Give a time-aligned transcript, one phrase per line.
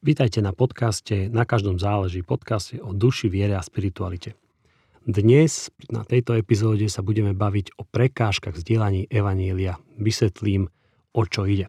[0.00, 4.32] Vítajte na podcaste Na každom záleží, podcaste o duši, viere a spiritualite.
[5.04, 9.76] Dnes na tejto epizóde sa budeme baviť o prekážkach vzdielaní Evanília.
[10.00, 10.72] Vysvetlím,
[11.12, 11.68] o čo ide.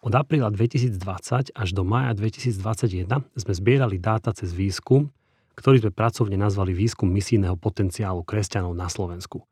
[0.00, 5.12] Od apríla 2020 až do maja 2021 sme zbierali dáta cez výskum,
[5.52, 9.44] ktorý sme pracovne nazvali výskum misijného potenciálu kresťanov na Slovensku.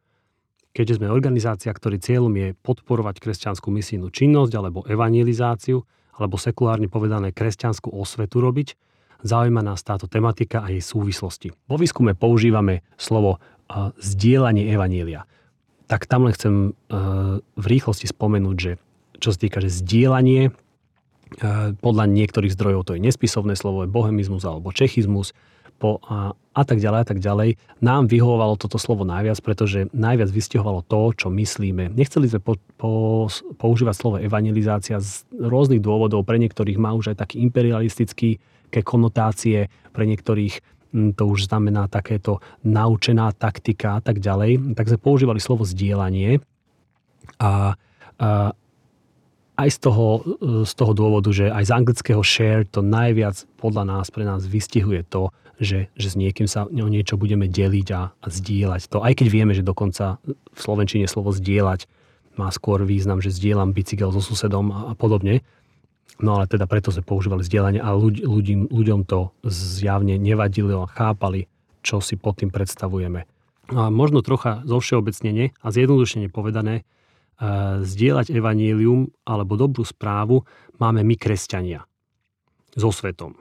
[0.72, 5.84] Keďže sme organizácia, ktorý cieľom je podporovať kresťanskú misijnú činnosť alebo evangelizáciu,
[6.14, 8.78] alebo sekulárne povedané kresťanskú osvetu robiť,
[9.24, 11.50] zaujíma nás táto tematika a jej súvislosti.
[11.66, 15.24] Vo výskume používame slovo uh, zdieľanie evanília.
[15.88, 18.72] Tak tam len chcem uh, v rýchlosti spomenúť, že
[19.18, 24.44] čo sa týka, že zdieľanie, uh, podľa niektorých zdrojov to je nespisovné slovo, je bohemizmus
[24.44, 25.32] alebo čechizmus,
[25.78, 27.58] po, a, a tak ďalej a tak ďalej.
[27.82, 31.92] Nám vyhovovalo toto slovo najviac, pretože najviac vystihovalo to, čo myslíme.
[31.92, 32.90] Nechceli sme po, po,
[33.58, 36.22] používať slovo evangelizácia z rôznych dôvodov.
[36.22, 38.38] Pre niektorých má už aj taký imperialistický
[38.82, 40.54] konotácie, pre niektorých
[40.90, 44.74] hm, to už znamená takéto naučená taktika a tak ďalej.
[44.74, 46.42] Tak sme používali slovo zdieľanie
[47.38, 47.74] a,
[48.18, 48.54] a
[49.54, 50.06] aj z toho,
[50.66, 55.06] z toho dôvodu, že aj z anglického share to najviac podľa nás, pre nás vystihuje
[55.06, 58.98] to, že, že s niekým sa o niečo budeme deliť a, a zdieľať to.
[59.02, 61.86] Aj keď vieme, že dokonca v Slovenčine slovo zdieľať
[62.34, 65.46] má skôr význam, že zdieľam bicykel so susedom a, a podobne.
[66.22, 70.90] No ale teda preto sme používali zdieľanie a ľudí, ľudí, ľuďom to zjavne nevadilo a
[70.90, 71.50] chápali,
[71.82, 73.26] čo si pod tým predstavujeme.
[73.74, 80.46] A možno trocha zovšeobecnenie a zjednodušene povedané, e, zdieľať evanílium alebo dobrú správu
[80.78, 81.82] máme my kresťania
[82.78, 83.34] so svetom.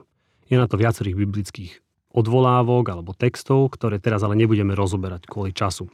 [0.50, 1.83] Je na to viacerých biblických
[2.14, 5.90] odvolávok alebo textov, ktoré teraz ale nebudeme rozoberať kvôli času.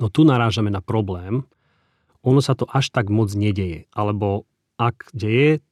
[0.00, 1.44] No tu narážame na problém,
[2.26, 4.48] ono sa to až tak moc nedeje, alebo
[4.80, 5.62] ak deje,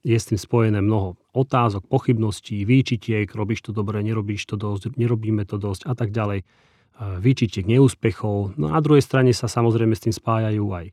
[0.00, 5.44] je s tým spojené mnoho otázok, pochybností, výčitiek, robíš to dobre, nerobíš to dosť, nerobíme
[5.44, 6.42] to dosť a tak ďalej,
[7.20, 8.56] výčitiek neúspechov.
[8.56, 10.86] No a na druhej strane sa samozrejme s tým spájajú aj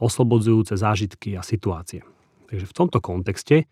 [0.00, 2.02] oslobodzujúce zážitky a situácie.
[2.48, 3.68] Takže v tomto kontexte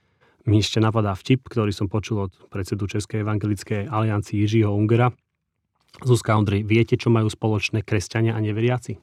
[0.47, 5.15] mi ešte napadá vtip, ktorý som počul od predsedu Českej evangelickej aliancii Jiřího Ungera.
[6.03, 8.97] Zuzka Ondrej, viete, čo majú spoločné kresťania a neveriaci?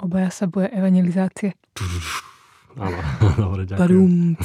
[0.00, 1.54] Obaja sa boja evangelizácie.
[2.74, 2.98] Áno,
[3.42, 4.38] dobre, ďakujem.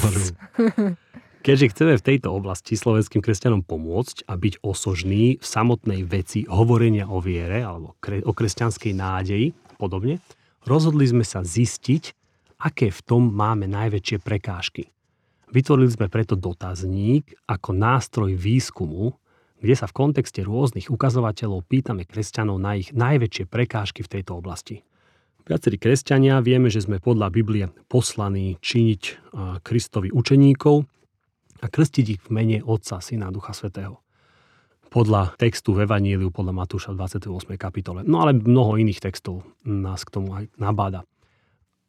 [1.40, 7.08] Keďže chceme v tejto oblasti slovenským kresťanom pomôcť a byť osožný v samotnej veci hovorenia
[7.08, 10.20] o viere alebo o kresťanskej nádeji a podobne,
[10.68, 12.12] rozhodli sme sa zistiť,
[12.60, 14.92] aké v tom máme najväčšie prekážky.
[15.50, 19.18] Vytvorili sme preto dotazník ako nástroj výskumu,
[19.58, 24.86] kde sa v kontexte rôznych ukazovateľov pýtame kresťanov na ich najväčšie prekážky v tejto oblasti.
[25.44, 29.02] Viacerí kresťania vieme, že sme podľa Biblie poslaní činiť
[29.66, 30.86] Kristovi učeníkov
[31.60, 33.98] a krstiť ich v mene Otca, Syna a Ducha Svetého.
[34.88, 37.58] Podľa textu v Evaníliu, podľa Matúša 28.
[37.58, 38.06] kapitole.
[38.06, 41.02] No ale mnoho iných textov nás k tomu aj nabáda.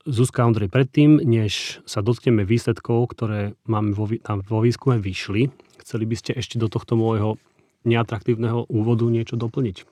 [0.06, 6.04] Zuzka Ondrej, predtým, než sa dotkneme výsledkov, ktoré máme vo, tam vo výskume vyšli, chceli
[6.10, 7.38] by ste ešte do tohto môjho
[7.86, 9.86] neatraktívneho úvodu niečo doplniť?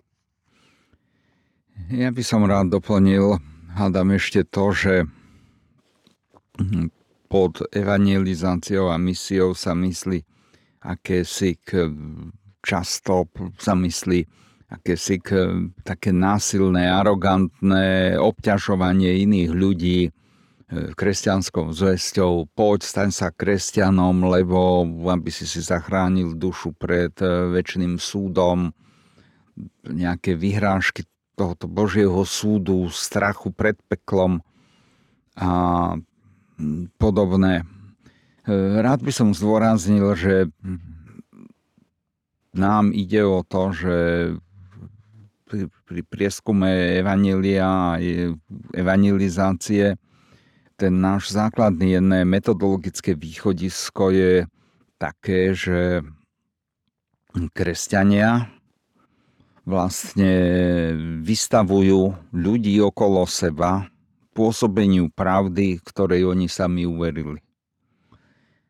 [1.94, 3.38] Ja by som rád doplnil,
[3.78, 4.94] hádam ešte to, že
[7.30, 10.26] pod evangelizáciou a misiou sa myslí
[10.84, 11.60] akési
[12.64, 13.28] často
[13.60, 14.20] sa myslí
[14.70, 15.30] akési k,
[15.82, 20.10] také násilné, arogantné obťažovanie iných ľudí e,
[20.94, 22.54] kresťanskou zväzťou.
[22.54, 28.70] Poď, staň sa kresťanom, lebo aby si si zachránil dušu pred e, väčšným súdom,
[29.90, 34.46] nejaké vyhrážky tohoto Božieho súdu, strachu pred peklom
[35.34, 35.98] a
[37.02, 37.66] podobné.
[38.46, 38.54] E,
[38.86, 40.54] rád by som zdôraznil, že
[42.54, 43.98] nám ide o to, že
[45.90, 47.98] pri, pri prieskume evanília a
[48.78, 49.98] evangelizácie
[50.78, 54.34] ten náš základný jedné metodologické východisko je
[55.02, 56.06] také, že
[57.58, 58.54] kresťania
[59.66, 60.34] vlastne
[61.26, 63.90] vystavujú ľudí okolo seba
[64.38, 67.42] pôsobeniu pravdy, ktorej oni sami uverili.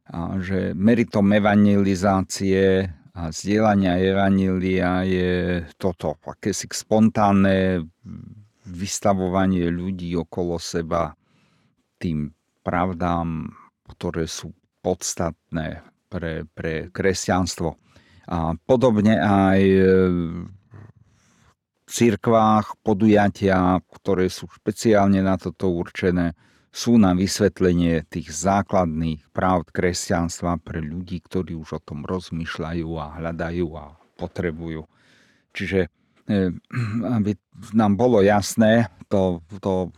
[0.08, 2.90] A že meritom evangelizácie
[3.20, 7.84] a zdieľania Evanília je toto, akési spontánne
[8.64, 11.12] vystavovanie ľudí okolo seba
[12.00, 12.32] tým
[12.64, 13.52] pravdám,
[13.92, 17.76] ktoré sú podstatné pre, pre kresťanstvo.
[18.32, 19.62] A podobne aj
[21.84, 26.40] v církvách podujatia, ktoré sú špeciálne na toto určené,
[26.70, 33.06] sú na vysvetlenie tých základných práv kresťanstva pre ľudí, ktorí už o tom rozmýšľajú a
[33.18, 34.86] hľadajú a potrebujú.
[35.50, 35.90] Čiže
[36.30, 36.54] e,
[37.10, 37.34] aby
[37.74, 39.90] nám bolo jasné to, to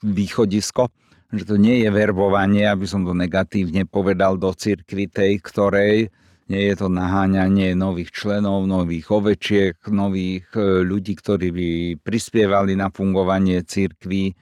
[0.00, 0.88] východisko,
[1.32, 6.08] že to nie je verbovanie, aby som to negatívne povedal do cirkvi tej, ktorej
[6.48, 11.68] nie je to naháňanie nových členov, nových ovečiek, nových e, ľudí, ktorí by
[12.00, 14.32] prispievali na fungovanie cirkví,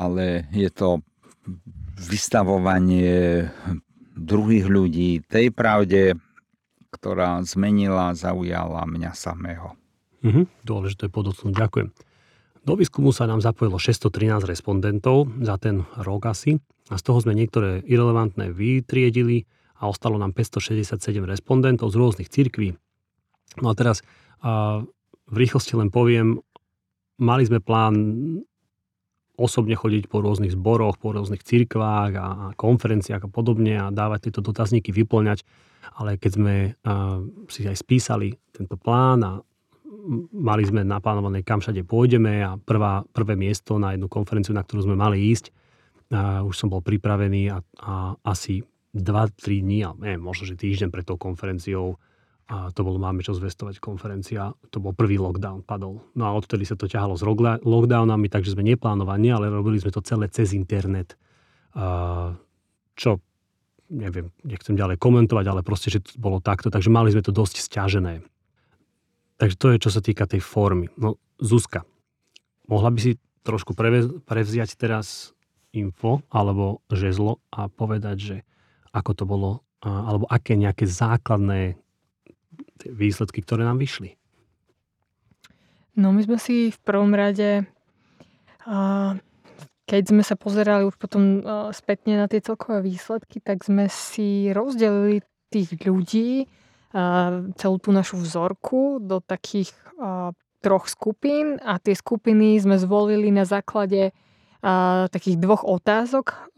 [0.00, 1.04] ale je to
[2.00, 3.44] vystavovanie
[4.16, 6.16] druhých ľudí tej pravde,
[6.88, 9.76] ktorá zmenila, zaujala mňa samého.
[10.24, 11.88] Mhm, dôležité podotknúť, ďakujem.
[12.60, 16.60] Do výskumu sa nám zapojilo 613 respondentov za ten rok asi
[16.92, 19.48] a z toho sme niektoré irrelevantné vytriedili
[19.80, 22.76] a ostalo nám 567 respondentov z rôznych cirkví.
[23.64, 24.04] No a teraz
[24.40, 24.80] a
[25.30, 26.40] v rýchlosti len poviem,
[27.20, 27.94] mali sme plán
[29.40, 32.26] osobne chodiť po rôznych zboroch, po rôznych cirkvách a
[32.60, 35.40] konferenciách a podobne a dávať tieto dotazníky vyplňať,
[35.96, 36.54] ale keď sme
[37.48, 39.32] si aj spísali tento plán a
[40.36, 44.88] mali sme naplánované, kam všade pôjdeme a prvá, prvé miesto na jednu konferenciu, na ktorú
[44.88, 45.52] sme mali ísť,
[46.10, 50.90] a už som bol pripravený a, a asi 2-3 dní, ale neviem, možno, že týždeň
[50.90, 52.02] pred tou konferenciou
[52.50, 56.02] a to bolo Máme čo zvestovať konferencia, to bol prvý lockdown, padol.
[56.18, 57.22] No a odtedy sa to ťahalo s
[57.62, 61.14] lockdownami, takže sme neplánovali, ale robili sme to celé cez internet.
[61.78, 62.34] A
[62.98, 63.22] čo,
[63.86, 67.62] neviem, nechcem ďalej komentovať, ale proste, že to bolo takto, takže mali sme to dosť
[67.62, 68.26] stiažené.
[69.38, 70.90] Takže to je, čo sa týka tej formy.
[70.98, 71.86] No, Zuzka,
[72.66, 73.12] mohla by si
[73.46, 73.78] trošku
[74.26, 75.32] prevziať teraz
[75.70, 78.36] info alebo žezlo a povedať, že
[78.90, 79.50] ako to bolo,
[79.86, 81.78] alebo aké nejaké základné
[82.88, 84.16] výsledky, ktoré nám vyšli?
[85.98, 87.66] No my sme si v prvom rade,
[89.84, 91.44] keď sme sa pozerali už potom
[91.74, 96.46] spätne na tie celkové výsledky, tak sme si rozdelili tých ľudí
[97.58, 99.74] celú tú našu vzorku do takých
[100.62, 104.14] troch skupín a tie skupiny sme zvolili na základe
[105.10, 106.52] takých dvoch otázok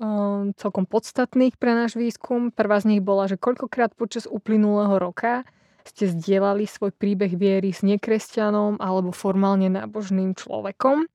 [0.58, 2.50] celkom podstatných pre náš výskum.
[2.50, 5.46] Prvá z nich bola, že koľkokrát počas uplynulého roka
[5.88, 11.06] ste zdieľali svoj príbeh viery s nekresťanom alebo formálne nábožným človekom.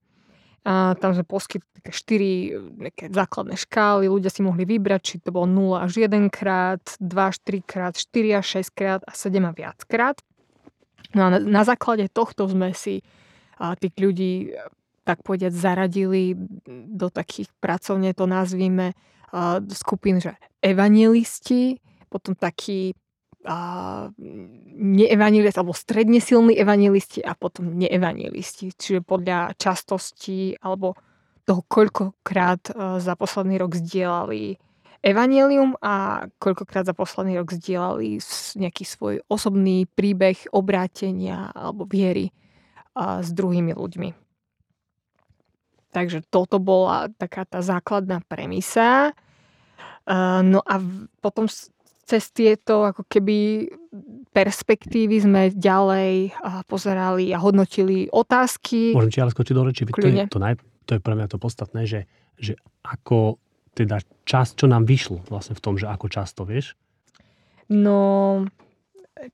[0.68, 5.32] A tam sme poskytli také štyri nejaké základné škály, ľudia si mohli vybrať, či to
[5.32, 9.38] bolo 0 až 1 krát, 2 až 3 krát, 4 až 6 krát a 7
[9.48, 10.20] a viac krát.
[11.16, 13.00] No a na, na základe tohto sme si
[13.56, 14.52] a, tých ľudí
[15.08, 16.36] tak povedať zaradili
[16.68, 21.80] do takých pracovne to nazvíme a, skupín, že evangelisti,
[22.12, 22.92] potom takí
[24.78, 28.74] neevangelisti alebo stredne silní evangelisti a potom neevangelisti.
[28.74, 30.98] Čiže podľa častosti alebo
[31.48, 34.60] toho, koľkokrát e, za posledný rok zdieľali
[35.00, 38.20] evanelium a koľkokrát za posledný rok zdieľali
[38.58, 42.34] nejaký svoj osobný príbeh obrátenia alebo viery
[42.98, 44.10] s druhými ľuďmi.
[45.94, 49.14] Takže toto bola taká tá základná premisa.
[50.04, 50.14] E,
[50.44, 50.74] no a
[51.24, 51.48] potom
[52.08, 53.68] cez tieto ako keby
[54.32, 56.32] perspektívy sme ďalej
[56.64, 58.96] pozerali a hodnotili otázky.
[58.96, 59.84] Môžem ti ale skočiť do reči.
[59.84, 60.56] To je, to, naj,
[60.88, 62.08] to je pre mňa to podstatné, že,
[62.40, 63.36] že ako
[63.76, 66.72] teda čas, čo nám vyšlo vlastne v tom, že ako často, vieš?
[67.68, 68.42] No,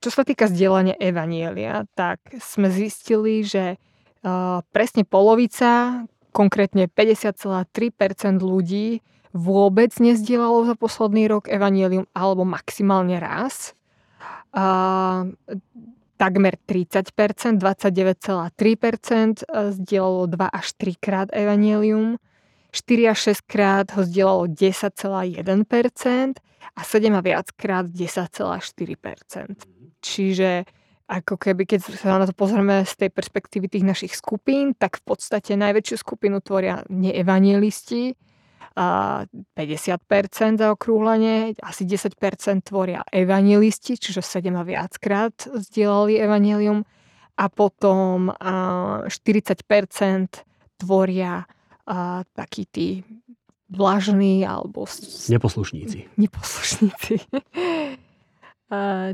[0.03, 6.03] čo sa týka zdieľania Evanielia, tak sme zistili, že uh, presne polovica,
[6.35, 8.99] konkrétne 50,3% ľudí
[9.35, 13.75] vôbec nezdielalo za posledný rok evanielium alebo maximálne raz.
[14.55, 15.27] A,
[16.15, 22.23] takmer 30%, 29,3% zdieľalo 2 až 3 krát evanielium,
[22.71, 26.39] 4 až 6 krát ho zdieľalo 10,1%
[26.75, 29.67] a 7 a viac krát 10,4%.
[29.99, 30.65] Čiže
[31.05, 35.13] ako keby, keď sa na to pozrieme z tej perspektívy tých našich skupín, tak v
[35.13, 38.17] podstate najväčšiu skupinu tvoria neevangelisti,
[38.75, 46.83] 50% zaokrúhlenie, asi 10% tvoria evangelisti, čiže 7 a viackrát zdieľali evanelium
[47.39, 49.07] a potom 40%
[50.79, 51.47] tvoria
[52.35, 53.07] takí tí
[53.71, 54.87] vlažní alebo...
[55.31, 56.19] Neposlušníci.
[56.19, 57.15] Neposlušníci.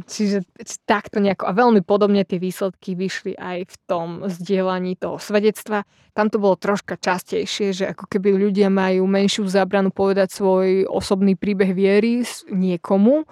[0.07, 0.47] Čiže
[0.85, 5.89] takto nejako a veľmi podobne tie výsledky vyšli aj v tom zdieľaní toho svedectva.
[6.13, 11.39] Tam to bolo troška častejšie, že ako keby ľudia majú menšiu zábranu povedať svoj osobný
[11.39, 13.25] príbeh viery niekomu.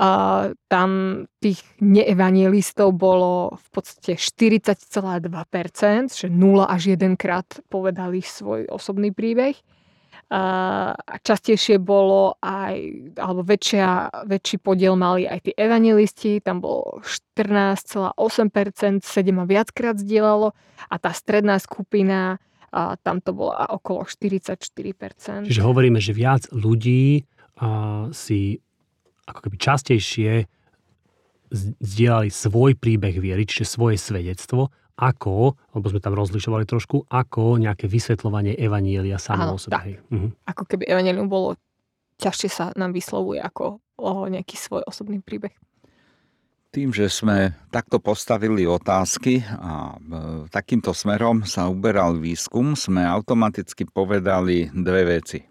[0.00, 0.08] A
[0.68, 9.12] tam tých neevangelistov bolo v podstate 40,2%, že 0 až 1 krát povedali svoj osobný
[9.12, 9.56] príbeh.
[11.26, 12.78] Častejšie bolo aj,
[13.18, 18.14] alebo väčšia, väčší podiel mali aj tí evangelisti, tam bolo 14,8%,
[19.02, 20.54] 7 a viackrát zdieľalo
[20.86, 22.38] a tá stredná skupina,
[22.70, 25.50] a tam to bolo okolo 44%.
[25.50, 27.26] Čiže hovoríme, že viac ľudí
[27.58, 28.62] a, si
[29.26, 30.46] ako keby častejšie
[31.82, 34.70] zdieľali svoj príbeh viery, čiže svoje svedectvo,
[35.00, 39.96] ako, lebo sme tam rozlišovali trošku, ako nejaké vysvetľovanie Evanielia samo o sebe.
[40.12, 40.44] Mhm.
[40.44, 41.56] Ako keby Evanielium bolo
[42.20, 45.56] ťažšie sa nám vyslovuje ako o nejaký svoj osobný príbeh.
[46.70, 53.90] Tým, že sme takto postavili otázky a e, takýmto smerom sa uberal výskum, sme automaticky
[53.90, 55.42] povedali dve veci.
[55.42, 55.46] E,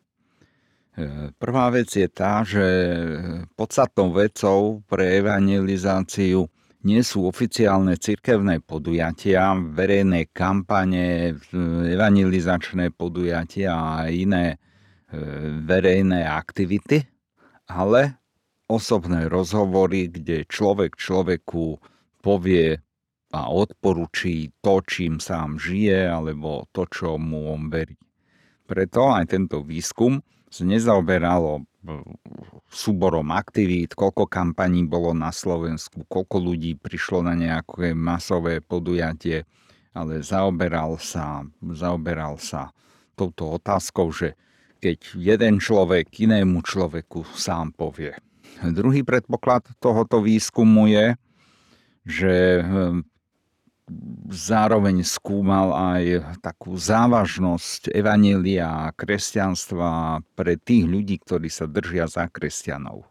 [1.35, 2.63] prvá vec je tá, že
[3.59, 6.47] podstatnou vecou pre evangelizáciu
[6.83, 11.35] nie sú oficiálne cirkevné podujatia, verejné kampane,
[11.91, 14.57] evangelizačné podujatia a iné e,
[15.59, 17.03] verejné aktivity,
[17.67, 18.15] ale
[18.71, 21.81] osobné rozhovory, kde človek človeku
[22.23, 22.79] povie
[23.29, 27.97] a odporučí to, čím sám žije, alebo to, čo mu on verí.
[28.65, 31.68] Preto aj tento výskum sa nezaoberalo
[32.69, 39.47] súborom aktivít, koľko kampaní bolo na Slovensku, koľko ľudí prišlo na nejaké masové podujatie,
[39.95, 42.75] ale zaoberal sa, zaoberal sa
[43.15, 44.35] touto otázkou, že
[44.79, 48.15] keď jeden človek inému človeku sám povie.
[48.63, 51.07] Druhý predpoklad tohoto výskumu je,
[52.07, 52.35] že
[54.29, 62.29] zároveň skúmal aj takú závažnosť evanília a kresťanstva pre tých ľudí, ktorí sa držia za
[62.29, 63.09] kresťanov.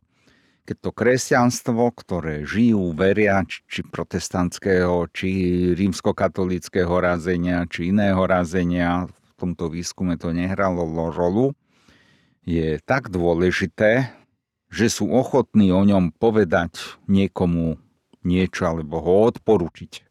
[0.68, 5.30] Keď to kresťanstvo, ktoré žijú, veria, či protestantského, či
[5.72, 11.56] rímskokatolického razenia, či iného razenia, v tomto výskume to nehralo rolu,
[12.44, 14.12] je tak dôležité,
[14.68, 17.80] že sú ochotní o ňom povedať niekomu
[18.20, 20.07] niečo alebo ho odporučiť.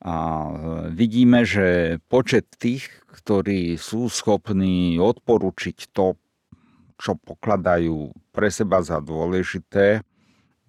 [0.00, 0.52] A e,
[0.96, 6.16] vidíme, že počet tých, ktorí sú schopní odporučiť to,
[7.00, 10.04] čo pokladajú pre seba za dôležité,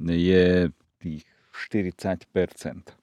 [0.02, 1.24] je tých
[1.54, 3.02] 40%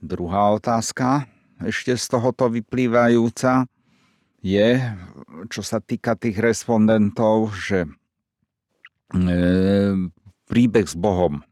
[0.00, 1.28] Druhá otázka,
[1.60, 3.68] ešte z tohoto vyplývajúca,
[4.40, 4.80] je,
[5.52, 7.88] čo sa týka tých respondentov, že e,
[10.48, 11.44] príbeh s Bohom.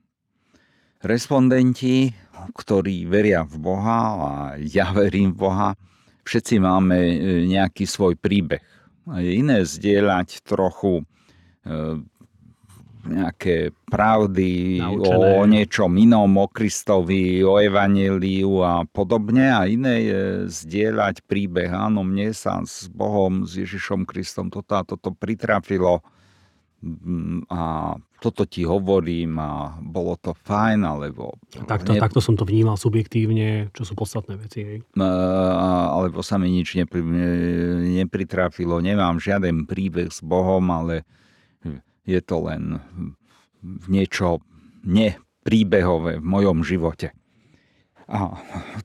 [1.05, 2.17] Respondenti
[2.53, 5.69] ktorí veria v Boha a ja verím v Boha,
[6.25, 7.17] všetci máme e,
[7.49, 8.63] nejaký svoj príbeh.
[9.09, 11.05] Je iné zdieľať trochu e,
[13.09, 15.29] nejaké pravdy Naučené.
[15.41, 21.73] o niečom inom, o Kristovi, o Evangeliu a podobne a iné je zdieľať príbeh.
[21.73, 26.05] Áno, mne sa s Bohom, s Ježišom Kristom toto a toto pritrafilo
[27.51, 31.35] a toto ti hovorím a bolo to fajn, alebo...
[31.67, 31.99] Takto, ne...
[31.99, 34.61] takto som to vnímal subjektívne, čo sú podstatné veci.
[34.63, 34.79] Hej.
[34.99, 37.03] Alebo sa mi nič nepri,
[37.99, 41.03] nepritrafilo, nemám žiaden príbeh s Bohom, ale
[42.07, 42.79] je to len
[43.91, 44.39] niečo
[44.87, 47.11] nepríbehové v mojom živote.
[48.09, 48.39] A,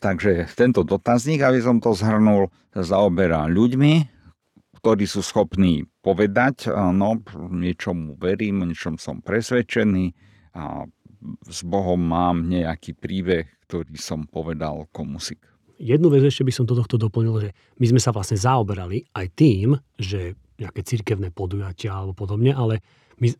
[0.03, 4.12] takže tento dotazník, aby som to zhrnul, zaoberá ľuďmi,
[4.83, 7.23] ktorí sú schopní povedať, no,
[7.55, 10.11] niečomu verím, niečom som presvedčený
[10.59, 10.83] a
[11.47, 15.39] s Bohom mám nejaký príbeh, ktorý som povedal komusik.
[15.79, 17.49] Jednu vec ešte by som do tohto doplnil, že
[17.79, 22.83] my sme sa vlastne zaoberali aj tým, že nejaké cirkevné podujatia alebo podobne, ale
[23.23, 23.31] my,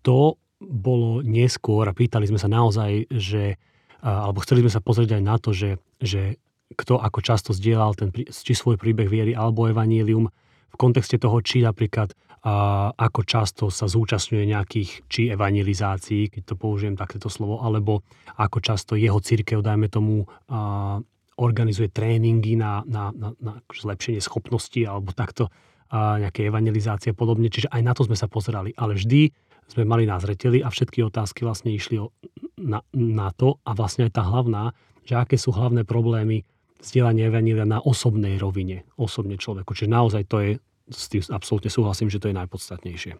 [0.00, 3.60] to bolo neskôr a pýtali sme sa naozaj, že
[4.00, 6.40] alebo chceli sme sa pozrieť aj na to, že, že
[6.76, 10.28] kto ako často zdieľal ten, či svoj príbeh viery alebo evanílium
[10.68, 12.12] v kontexte toho, či napríklad
[12.44, 18.06] a, ako často sa zúčastňuje nejakých či evangelizácií, keď to použijem takéto slovo, alebo
[18.38, 21.00] ako často jeho církev, dajme tomu, a,
[21.38, 25.48] organizuje tréningy na, na, na, na zlepšenie schopností alebo takto
[25.88, 27.48] a nejaké evangelizácie a podobne.
[27.48, 28.76] Čiže aj na to sme sa pozerali.
[28.76, 29.32] Ale vždy
[29.72, 32.12] sme mali na zreteli a všetky otázky vlastne išli o,
[32.60, 34.76] na, na to a vlastne aj tá hlavná,
[35.08, 36.44] že aké sú hlavné problémy
[36.78, 39.74] vzdielanie Evanília na osobnej rovine, osobne človeku.
[39.74, 40.50] Čiže naozaj to je,
[40.88, 43.12] s tým absolútne súhlasím, že to je najpodstatnejšie.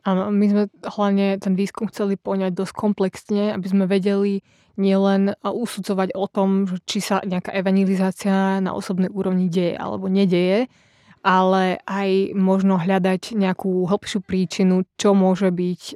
[0.00, 4.40] Áno, my sme hlavne ten výskum chceli poňať dosť komplexne, aby sme vedeli
[4.80, 10.72] nielen usudzovať o tom, či sa nejaká evangelizácia na osobnej úrovni deje alebo nedeje,
[11.20, 15.94] ale aj možno hľadať nejakú hĺbšiu príčinu, čo môže byť e,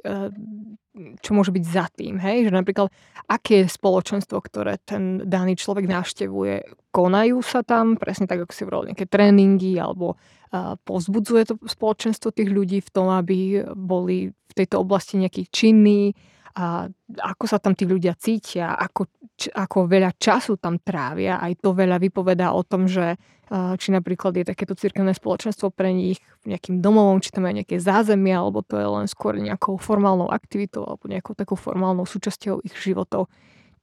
[1.19, 2.47] čo môže byť za tým, hej?
[2.47, 2.87] Že napríklad,
[3.27, 8.63] aké je spoločenstvo, ktoré ten daný človek navštevuje, konajú sa tam, presne tak, ako si
[8.63, 14.53] hovoril, nejaké tréningy, alebo uh, povzbudzuje to spoločenstvo tých ľudí v tom, aby boli v
[14.55, 16.15] tejto oblasti nejakí činní,
[16.55, 16.87] a
[17.19, 21.35] ako sa tam tí ľudia cítia, ako, č, ako veľa času tam trávia.
[21.43, 23.19] Aj to veľa vypovedá o tom, že
[23.51, 26.17] či napríklad je takéto cirkevné spoločenstvo pre nich
[26.49, 30.81] nejakým domovom, či tam je nejaké zázemie, alebo to je len skôr nejakou formálnou aktivitou
[30.81, 33.29] alebo nejakou takou formálnou súčasťou ich životov.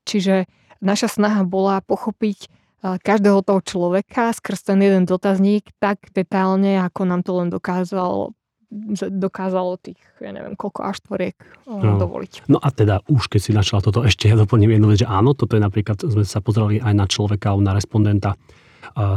[0.02, 0.50] Čiže
[0.83, 2.50] naša snaha bola pochopiť
[2.83, 8.35] každého toho človeka skrz ten jeden dotazník tak detálne, ako nám to len dokázalo
[9.12, 11.37] dokázalo tých, ja neviem, koľko až tvoriek
[11.69, 12.00] no.
[12.00, 12.49] dovoliť.
[12.49, 15.37] No a teda už keď si načala toto, ešte ja doplním jednu vec, že áno,
[15.37, 18.35] toto je napríklad, sme sa pozreli aj na človeka, na respondenta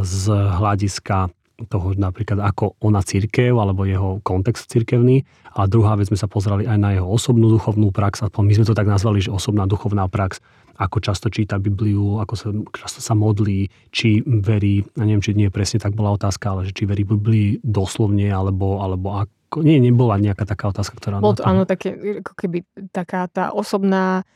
[0.03, 1.31] z hľadiska
[1.71, 5.23] toho napríklad ako ona církev alebo jeho kontext cirkevný
[5.55, 8.67] a druhá vec sme sa pozreli aj na jeho osobnú duchovnú prax a my sme
[8.67, 10.43] to tak nazvali, že osobná duchovná prax
[10.75, 15.47] ako často číta Bibliu, ako sa často sa modlí, či verí, a neviem, či nie
[15.47, 19.23] presne tak bola otázka, ale že či verí Biblii doslovne, alebo, alebo
[19.55, 21.23] ako, nie, nebola nejaká taká otázka, ktorá...
[21.23, 24.27] Bol to, áno, také, ako keby taká tá osobná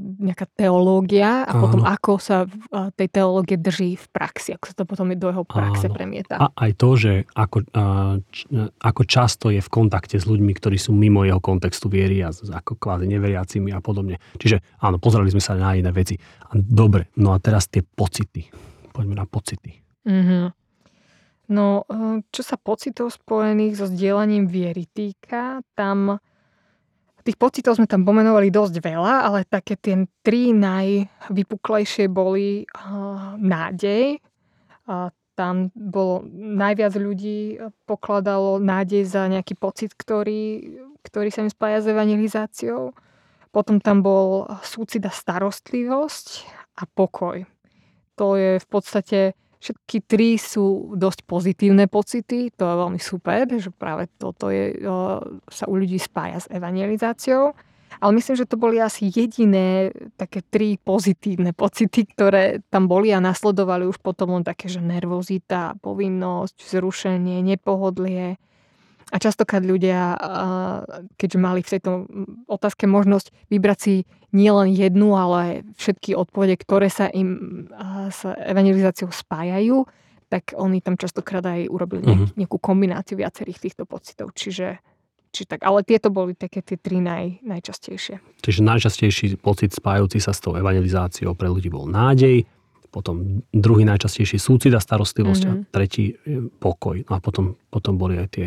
[0.00, 1.60] nejaká teológia a Áno.
[1.68, 2.48] potom ako sa
[2.96, 5.94] tej teológie drží v praxi, ako sa to potom do jeho praxe Áno.
[5.94, 6.40] premieta.
[6.40, 7.68] A aj to, že ako,
[8.80, 12.80] ako často je v kontakte s ľuďmi, ktorí sú mimo jeho kontextu viery a ako
[12.80, 14.16] kvázi neveriacimi a podobne.
[14.40, 16.16] Čiže áno, pozreli sme sa na iné veci.
[16.56, 18.48] Dobre, no a teraz tie pocity.
[18.88, 19.84] Poďme na pocity.
[20.08, 20.63] Mm-hmm.
[21.44, 26.20] No, e, čo sa pocitov spojených so zdieľaním viery týka, tam
[27.24, 34.20] Tých pocitov sme tam pomenovali dosť veľa, ale také tie tri najvypuklejšie boli uh, nádej.
[34.84, 37.56] Uh, tam bolo najviac ľudí
[37.88, 42.92] pokladalo nádej za nejaký pocit, ktorý, ktorý sa im spája s evangelizáciou.
[43.48, 46.26] Potom tam bol súcit a starostlivosť
[46.76, 47.48] a pokoj.
[48.20, 49.32] To je v podstate
[49.64, 54.76] Všetky tri sú dosť pozitívne pocity, to je veľmi super, že práve toto je,
[55.48, 57.56] sa u ľudí spája s evangelizáciou.
[57.96, 59.88] Ale myslím, že to boli asi jediné
[60.20, 65.80] také tri pozitívne pocity, ktoré tam boli a nasledovali už potom len také, že nervozita,
[65.80, 68.36] povinnosť, zrušenie, nepohodlie,
[69.14, 70.18] a častokrát ľudia,
[71.14, 72.10] keďže mali v tejto
[72.50, 73.94] otázke možnosť vybrať si
[74.34, 77.38] nielen jednu, ale všetky odpovede, ktoré sa im
[78.10, 79.86] s evangelizáciou spájajú,
[80.26, 82.34] tak oni tam častokrát aj urobili nejak, mhm.
[82.34, 84.34] nejakú kombináciu viacerých týchto pocitov.
[84.34, 84.82] Čiže,
[85.30, 88.42] či tak, ale tieto boli také tie tri naj, najčastejšie.
[88.42, 92.42] Čiže najčastejší pocit spájajúci sa s tou evangelizáciou pre ľudí bol nádej,
[92.90, 95.58] potom druhý najčastejší súcit a starostlivosť mm-hmm.
[95.58, 95.70] a mhm.
[95.70, 96.14] tretí e,
[96.58, 97.06] pokoj.
[97.06, 98.46] No a potom, potom boli aj tie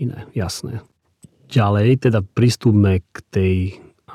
[0.00, 0.80] iné, jasné.
[1.50, 3.54] Ďalej teda pristúpme k tej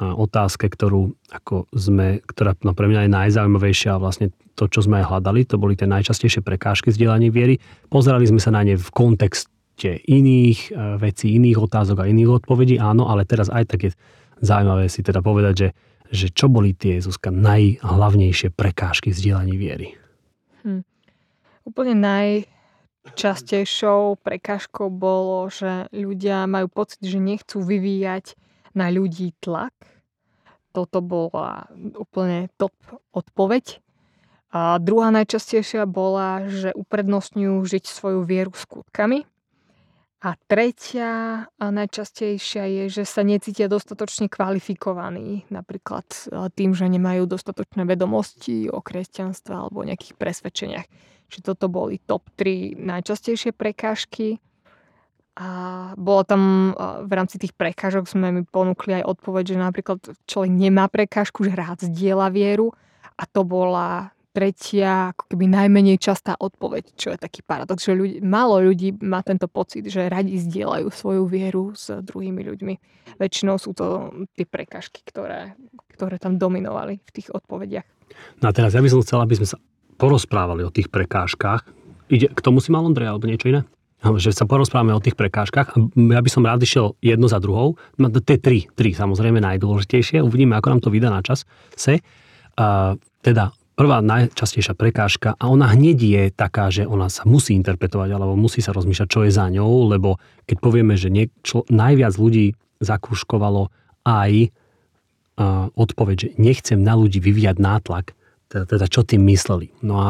[0.01, 5.03] otázke, ktorú ako sme, ktorá no pre mňa je najzaujímavejšia a vlastne to, čo sme
[5.03, 7.59] aj hľadali, to boli tie najčastejšie prekážky vzdielaní viery.
[7.87, 12.75] Pozerali sme sa na ne v kontexte iných e, vecí, iných otázok a iných odpovedí,
[12.79, 13.91] áno, ale teraz aj tak je
[14.39, 15.69] zaujímavé si teda povedať, že,
[16.11, 19.95] že čo boli tie, Zuzka, najhlavnejšie prekážky vzdielaní viery?
[20.63, 20.83] Hm.
[21.67, 22.27] Úplne naj,
[23.13, 28.33] častejšou prekážkou bolo, že ľudia majú pocit, že nechcú vyvíjať
[28.73, 29.77] na ľudí tlak.
[30.73, 32.73] Toto bola úplne top
[33.13, 33.79] odpoveď.
[34.55, 39.27] A druhá najčastejšia bola, že uprednostňujú žiť svoju vieru skutkami.
[40.25, 46.07] A tretia a najčastejšia je, že sa necítia dostatočne kvalifikovaní, napríklad
[46.57, 50.87] tým, že nemajú dostatočné vedomosti o kresťanstve alebo o nejakých presvedčeniach.
[51.29, 54.37] Čiže toto boli top 3 najčastejšie prekážky.
[55.35, 56.71] A bolo tam
[57.03, 61.51] v rámci tých prekážok sme mi ponúkli aj odpoveď, že napríklad človek nemá prekážku, že
[61.51, 62.71] rád zdieľa vieru
[63.19, 68.19] a to bola tretia, ako keby najmenej častá odpoveď, čo je taký paradox, že ľudí,
[68.19, 72.73] málo ľudí má tento pocit, že radi zdieľajú svoju vieru s druhými ľuďmi.
[73.15, 75.55] Väčšinou sú to tie prekažky, ktoré,
[75.95, 77.87] ktoré tam dominovali v tých odpovediach.
[78.43, 79.59] No a teraz ja by som chcela, aby sme sa
[79.95, 81.65] porozprávali o tých prekážkach.
[82.11, 83.61] Ide, k tomu si mal Ondrej, alebo niečo iné?
[84.05, 85.73] Že sa porozprávame o tých prekážkach.
[85.97, 87.73] Ja by som rád išiel jedno za druhou.
[87.97, 90.21] No, tie tri, tri samozrejme najdôležitejšie.
[90.21, 91.49] Uvidíme, ako nám to vydá na čas.
[91.73, 92.05] Se.
[92.53, 92.93] A,
[93.25, 98.39] teda prvá najčastejšia prekážka a ona hneď je taká, že ona sa musí interpretovať alebo
[98.39, 100.15] musí sa rozmýšľať, čo je za ňou, lebo
[100.47, 101.27] keď povieme, že nie,
[101.67, 103.67] najviac ľudí zakúškovalo
[104.07, 108.15] aj uh, odpoveď, že nechcem na ľudí vyvíjať nátlak,
[108.49, 109.73] teda, teda čo tým mysleli?
[109.81, 110.09] No a...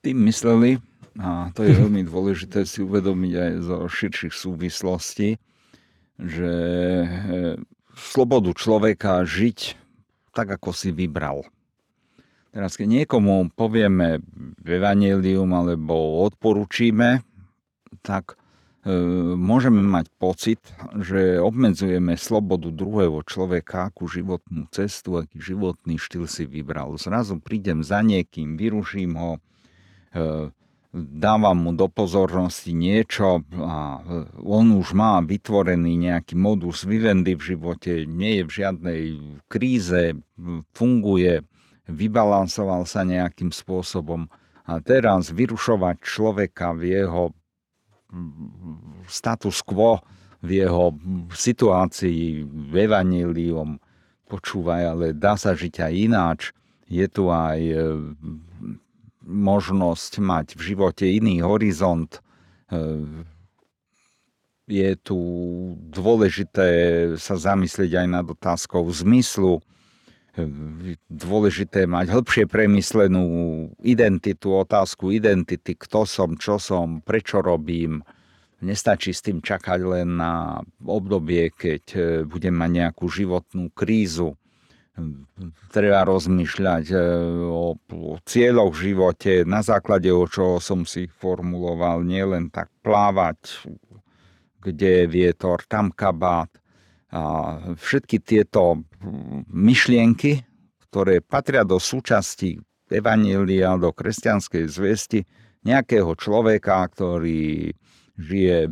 [0.00, 0.78] Tým mysleli,
[1.20, 5.40] a to je veľmi dôležité si uvedomiť aj zo širších súvislostí,
[6.16, 6.52] že
[7.04, 7.08] e,
[7.96, 9.58] slobodu človeka žiť
[10.36, 11.48] tak, ako si vybral.
[12.52, 14.20] Teraz, keď niekomu povieme
[14.64, 17.20] evanelium alebo odporúčime,
[18.00, 18.40] tak
[19.34, 20.62] môžeme mať pocit,
[21.02, 26.94] že obmedzujeme slobodu druhého človeka, akú životnú cestu, aký životný štýl si vybral.
[26.94, 29.32] Zrazu prídem za niekým, vyruším ho,
[30.14, 30.54] e,
[30.94, 34.06] dávam mu do pozornosti niečo a
[34.38, 39.02] on už má vytvorený nejaký modus vivendi v živote, nie je v žiadnej
[39.50, 40.14] kríze,
[40.78, 41.42] funguje,
[41.90, 44.30] vybalansoval sa nejakým spôsobom.
[44.66, 47.34] A teraz vyrušovať človeka v jeho
[49.08, 50.00] status quo,
[50.44, 50.94] v jeho
[51.32, 53.80] situácii, v evanílium,
[54.30, 56.40] počúvaj, ale dá sa žiť aj ináč.
[56.86, 57.58] Je tu aj
[59.26, 62.22] možnosť mať v živote iný horizont.
[62.70, 62.80] E,
[64.70, 65.18] je tu
[65.90, 66.68] dôležité
[67.18, 69.58] sa zamyslieť aj nad otázkou zmyslu.
[71.08, 73.24] Dôležité mať hĺbšie premyslenú
[73.80, 78.04] identitu, otázku identity, kto som, čo som, prečo robím.
[78.60, 84.32] Nestačí s tým čakať len na obdobie, keď e, budem mať nejakú životnú krízu
[85.70, 86.96] treba rozmýšľať e,
[87.52, 87.76] o
[88.24, 93.68] cieľoch v živote, na základe o čo som si formuloval, nielen tak plávať,
[94.64, 96.48] kde je vietor, tam kabát.
[97.76, 98.84] Všetky tieto
[99.48, 100.44] myšlienky,
[100.90, 105.20] ktoré patria do súčasti Evanília, do kresťanskej zvesti,
[105.66, 107.74] nejakého človeka, ktorý
[108.14, 108.70] žije,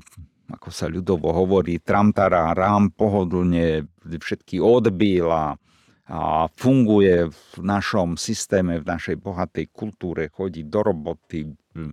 [0.50, 5.58] ako sa ľudovo hovorí, tramtara, rám, pohodlne, všetky odbíla,
[6.04, 11.92] a funguje v našom systéme, v našej bohatej kultúre, chodí do roboty hm,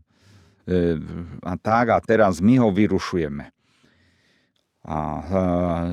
[0.67, 0.79] e,
[1.47, 3.55] a tak a teraz my ho vyrušujeme.
[4.81, 5.21] A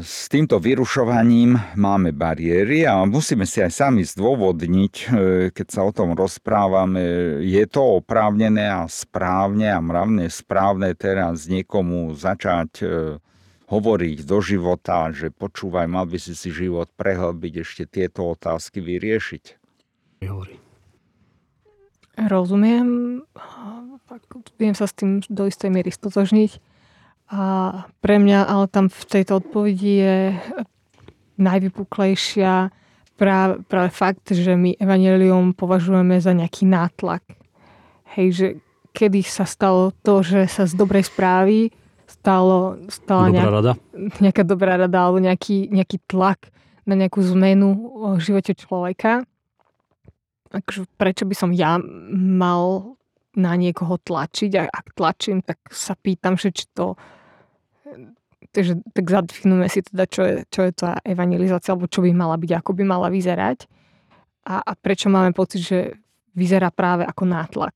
[0.01, 5.07] s týmto vyrušovaním máme bariéry a musíme si aj sami zdôvodniť, e,
[5.53, 12.16] keď sa o tom rozprávame, je to oprávnené a správne a mravne správne teraz niekomu
[12.16, 12.87] začať e,
[13.68, 19.44] hovoriť do života, že počúvaj, mal by si si život prehlbiť, ešte tieto otázky vyriešiť.
[22.16, 23.20] Rozumiem.
[24.57, 26.67] Viem sa s tým do istej miery stotožniť.
[27.29, 27.41] A
[28.01, 30.17] pre mňa ale tam v tejto odpovedi je
[31.37, 32.73] najvypuklejšia
[33.21, 37.21] práve, práve fakt, že my evanelium považujeme za nejaký nátlak.
[38.17, 38.47] Hej, že
[38.97, 41.69] kedy sa stalo to, že sa z dobrej správy
[42.09, 43.73] stalo, stala dobrá nejak, rada.
[44.25, 46.49] nejaká dobrá rada alebo nejaký, nejaký tlak
[46.88, 47.77] na nejakú zmenu
[48.17, 49.29] v živote človeka.
[50.49, 51.77] Akože prečo by som ja
[52.17, 52.97] mal
[53.37, 56.97] na niekoho tlačiť a ak tlačím, tak sa pýtam, že či to
[58.53, 62.37] takže, tak zadefinujeme si teda, čo je, čo je tá evangelizácia, alebo čo by mala
[62.38, 63.66] byť, ako by mala vyzerať.
[64.48, 65.79] A, a prečo máme pocit, že
[66.33, 67.74] vyzerá práve ako nátlak?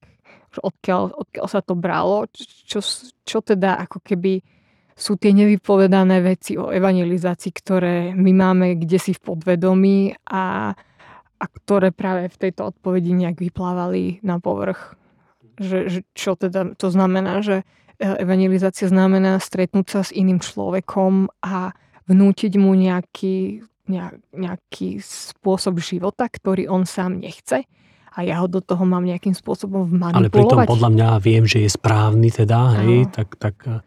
[0.53, 2.29] Odkiaľ, odkiaľ sa to bralo,
[2.69, 2.85] čo,
[3.25, 4.45] čo teda ako keby
[4.93, 10.77] sú tie nevypovedané veci o evangelizácii, ktoré my máme kde si v podvedomí a,
[11.41, 14.95] a ktoré práve v tejto odpovedi nejak vyplávali na povrch.
[15.57, 17.65] Že, že čo teda to znamená, že
[18.03, 21.71] evangelizácia znamená stretnúť sa s iným človekom a
[22.11, 23.63] vnútiť mu nejaký,
[24.35, 27.63] nejaký spôsob života, ktorý on sám nechce
[28.13, 30.21] a ja ho do toho mám nejakým spôsobom manipulovať.
[30.21, 33.41] Ale pritom podľa mňa viem, že je správny teda, hej, tak...
[33.41, 33.57] tak...
[33.65, 33.81] Eh.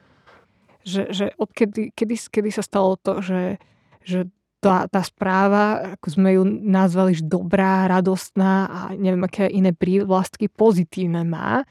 [0.86, 3.58] Že, že odkedy kedy, kedy sa stalo to, že,
[4.06, 4.30] že
[4.62, 10.46] tá, tá správa, ako sme ju nazvali, že dobrá, radostná a neviem, aké iné prívlastky
[10.46, 11.66] pozitívne má,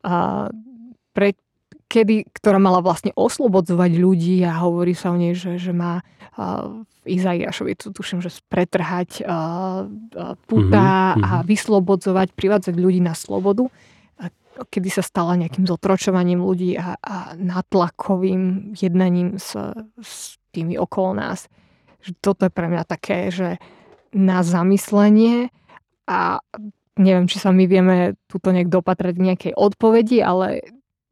[0.00, 0.48] a
[1.12, 1.34] pre,
[1.90, 6.06] kedy, ktorá mala vlastne oslobodzovať ľudí a hovorí sa o nej, že, že má
[7.02, 9.26] v Izaiášovi, tu tuším, že pretrhať
[10.46, 11.26] puta mm-hmm.
[11.26, 13.66] a vyslobodzovať, privádzať ľudí na slobodu,
[14.20, 14.30] a
[14.68, 19.56] kedy sa stala nejakým zotročovaním ľudí a, a natlakovým jednaním s,
[19.98, 21.50] s tými okolo nás.
[22.04, 23.58] Že toto je pre mňa také, že
[24.14, 25.50] na zamyslenie
[26.06, 26.44] a
[27.00, 30.60] neviem, či sa my vieme túto nejak dopatrať k nejakej odpovedi, ale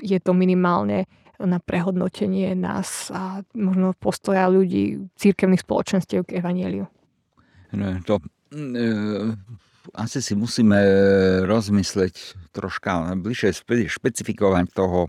[0.03, 1.07] je to minimálne
[1.39, 6.91] na prehodnotenie nás a možno postoja ľudí, církevných spoločenstiev k evanieliu.
[7.71, 8.19] No, to,
[8.51, 9.39] e,
[9.95, 10.79] asi si musíme
[11.47, 13.55] rozmysleť troška bližšie
[13.87, 15.07] špecifikovať toho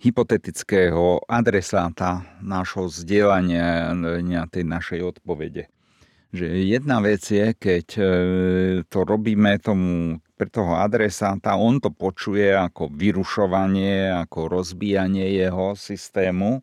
[0.00, 5.68] hypotetického adresáta nášho zdieľania tej našej odpovede.
[6.34, 8.02] Že jedna vec je, keď e,
[8.90, 16.60] to robíme tomu pre toho adresáta, on to počuje ako vyrušovanie, ako rozbíjanie jeho systému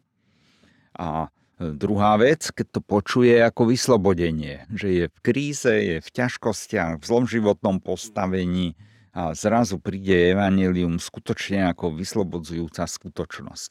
[0.99, 1.31] a
[1.71, 7.03] Druhá vec, keď to počuje ako vyslobodenie, že je v kríze, je v ťažkostiach, v
[7.07, 8.75] zlom životnom postavení
[9.13, 13.69] a zrazu príde evanelium skutočne ako vyslobodzujúca skutočnosť.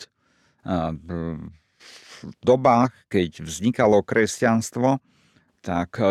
[0.62, 5.02] A v dobách, keď vznikalo kresťanstvo,
[5.62, 6.06] tak e,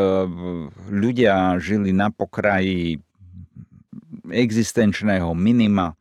[0.90, 2.98] ľudia žili na pokraji
[4.32, 5.94] existenčného minima,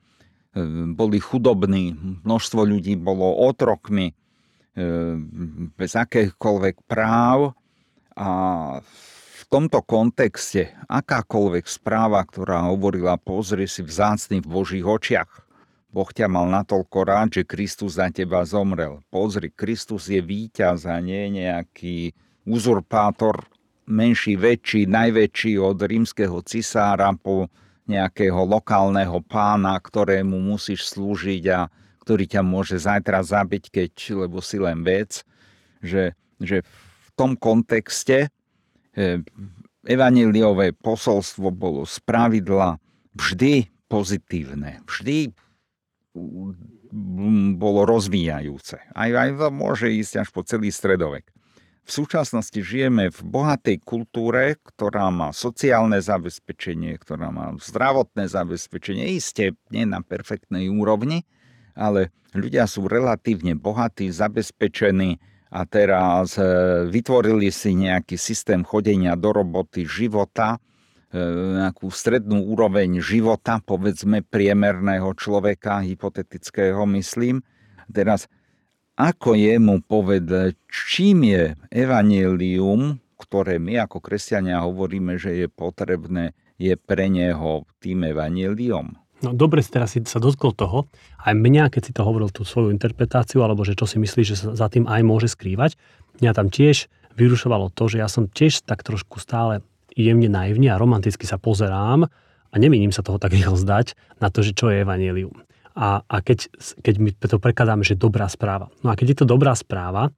[0.55, 4.15] e, boli chudobní, množstvo ľudí bolo otrokmi,
[4.71, 4.87] E,
[5.75, 7.59] bez akýchkoľvek práv
[8.15, 8.31] a
[9.35, 15.43] v tomto kontexte akákoľvek správa, ktorá hovorila pozri si vzácný v Božích očiach,
[15.91, 19.03] Boh ťa mal natoľko rád, že Kristus za teba zomrel.
[19.11, 22.15] Pozri, Kristus je víťaz a nie nejaký
[22.47, 23.45] uzurpátor,
[23.91, 27.51] menší, väčší, najväčší od rímskeho cisára po
[27.91, 31.67] nejakého lokálneho pána, ktorému musíš slúžiť a
[32.07, 33.93] ktorý ťa môže zajtra zabiť, keď,
[34.27, 35.27] lebo si len vec,
[35.83, 38.31] že, že v tom kontexte
[38.95, 39.21] e,
[39.85, 42.79] evaniliové posolstvo bolo z pravidla
[43.19, 45.35] vždy pozitívne, vždy
[47.59, 48.79] bolo rozvíjajúce.
[48.95, 51.27] Aj, aj môže ísť až po celý stredovek.
[51.85, 59.59] V súčasnosti žijeme v bohatej kultúre, ktorá má sociálne zabezpečenie, ktorá má zdravotné zabezpečenie, isté
[59.75, 61.27] nie na perfektnej úrovni,
[61.75, 65.19] ale ľudia sú relatívne bohatí, zabezpečení
[65.51, 66.47] a teraz e,
[66.87, 70.63] vytvorili si nejaký systém chodenia do roboty, života,
[71.11, 71.19] e,
[71.59, 77.43] nejakú strednú úroveň života, povedzme priemerného človeka, hypotetického myslím.
[77.91, 78.31] Teraz,
[78.97, 86.33] ako je mu povedať, čím je evanílium, ktoré my ako kresťania hovoríme, že je potrebné,
[86.57, 88.97] je pre neho tým evaníliom?
[89.21, 90.89] No dobre teraz si sa dotkol toho,
[91.21, 94.37] aj mňa, keď si to hovoril tú svoju interpretáciu, alebo že čo si myslíš, že
[94.37, 95.77] sa za tým aj môže skrývať,
[96.25, 96.89] mňa tam tiež
[97.21, 99.61] vyrušovalo to, že ja som tiež tak trošku stále
[99.93, 102.09] jemne naivne a romanticky sa pozerám
[102.51, 103.93] a nemienim sa toho tak rýchlo zdať
[104.25, 105.45] na to, že čo je evanelium.
[105.75, 106.51] A, a keď,
[106.83, 108.69] keď my to prekladáme, že dobrá správa.
[108.83, 110.11] No a keď je to dobrá správa,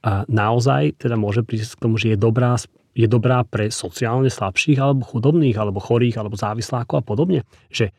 [0.00, 2.56] a naozaj teda môže prísť k tomu, že je dobrá,
[2.96, 7.40] je dobrá pre sociálne slabších, alebo chudobných, alebo chorých, alebo závislákov a podobne.
[7.68, 7.92] Že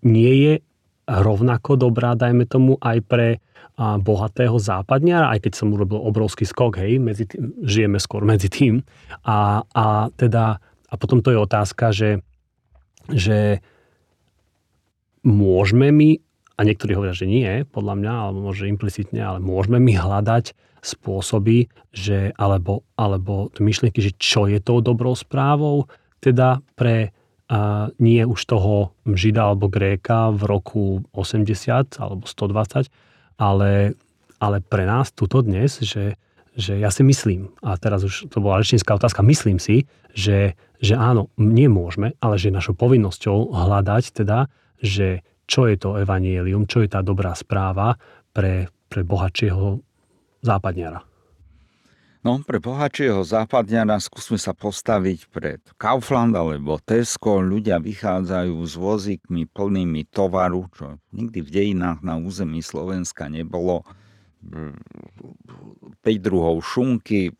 [0.00, 0.54] nie je
[1.04, 3.28] rovnako dobrá, dajme tomu, aj pre
[3.78, 8.82] bohatého západňara, aj keď som urobil obrovský skok, hej, medzi tým, žijeme skôr medzi tým.
[9.22, 12.18] A, a teda, a potom to je otázka, že,
[13.06, 13.62] že
[15.28, 16.10] môžeme my,
[16.58, 21.70] a niektorí hovoria, že nie, podľa mňa, alebo možno implicitne, ale môžeme my hľadať spôsoby,
[21.94, 25.86] že, alebo, alebo myšlienky, že čo je tou dobrou správou,
[26.18, 27.14] teda pre
[27.48, 30.84] a nie už toho Žida alebo Gréka v roku
[31.16, 32.92] 80 alebo 120,
[33.40, 33.96] ale,
[34.36, 36.20] ale pre nás tuto dnes, že,
[36.52, 40.92] že ja si myslím, a teraz už to bola rečnícká otázka, myslím si, že, že
[40.92, 46.84] áno, nie môžeme, ale že našou povinnosťou hľadať teda, že čo je to evanielium, čo
[46.84, 47.96] je tá dobrá správa
[48.36, 49.80] pre, pre bohatšieho
[50.44, 51.08] západniara.
[52.26, 57.38] No, pre bohatšieho západňara skúsme sa postaviť pred Kaufland alebo Tesco.
[57.40, 63.86] Ľudia vychádzajú s vozíkmi plnými tovaru, čo nikdy v dejinách na území Slovenska nebolo.
[64.44, 67.32] 5 druhov šunky,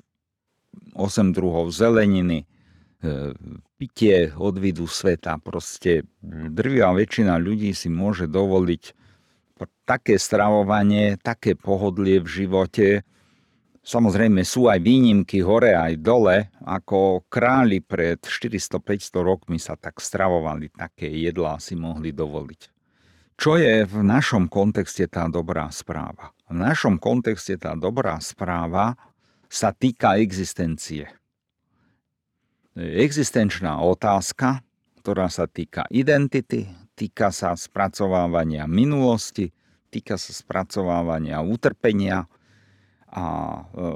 [0.95, 2.47] 8 druhov zeleniny,
[3.79, 5.39] pitie od vidu sveta.
[5.39, 6.07] Proste
[6.51, 8.83] drvia väčšina ľudí si môže dovoliť
[9.87, 13.07] také stravovanie, také pohodlie v živote,
[13.89, 20.69] Samozrejme sú aj výnimky hore aj dole, ako králi pred 400-500 rokmi sa tak stravovali,
[20.77, 22.69] také jedlá si mohli dovoliť.
[23.41, 26.37] Čo je v našom kontexte tá dobrá správa?
[26.53, 28.93] V našom kontexte tá dobrá správa
[29.49, 31.09] sa týka existencie.
[32.79, 34.63] Existenčná otázka,
[35.03, 39.51] ktorá sa týka identity, týka sa spracovávania minulosti,
[39.91, 42.31] týka sa spracovávania utrpenia,
[43.09, 43.25] a
[43.73, 43.93] e,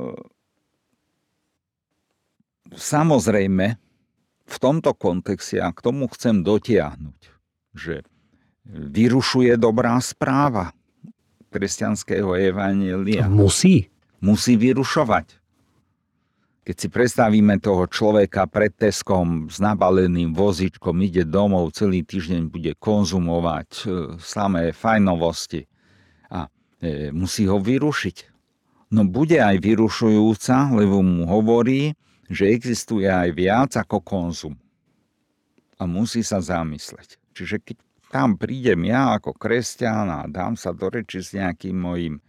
[2.72, 3.66] samozrejme,
[4.42, 7.20] v tomto kontexte a k tomu chcem dotiahnuť,
[7.76, 8.04] že
[8.68, 10.76] vyrušuje dobrá správa
[11.52, 13.28] kresťanského evanielia.
[13.28, 13.88] Musí.
[14.22, 15.41] Musí vyrušovať.
[16.62, 22.72] Keď si predstavíme toho človeka pred Teskom s nabaleným vozičkom, ide domov, celý týždeň bude
[22.78, 23.84] konzumovať e,
[24.22, 25.66] samé fajnovosti
[26.30, 26.46] a
[26.78, 28.32] e, musí ho vyrušiť
[28.92, 31.96] no bude aj vyrušujúca, lebo mu hovorí,
[32.28, 34.54] že existuje aj viac ako konzum.
[35.80, 37.16] A musí sa zamysleť.
[37.32, 37.76] Čiže keď
[38.12, 42.20] tam prídem ja ako kresťan a dám sa do reči s nejakým mojim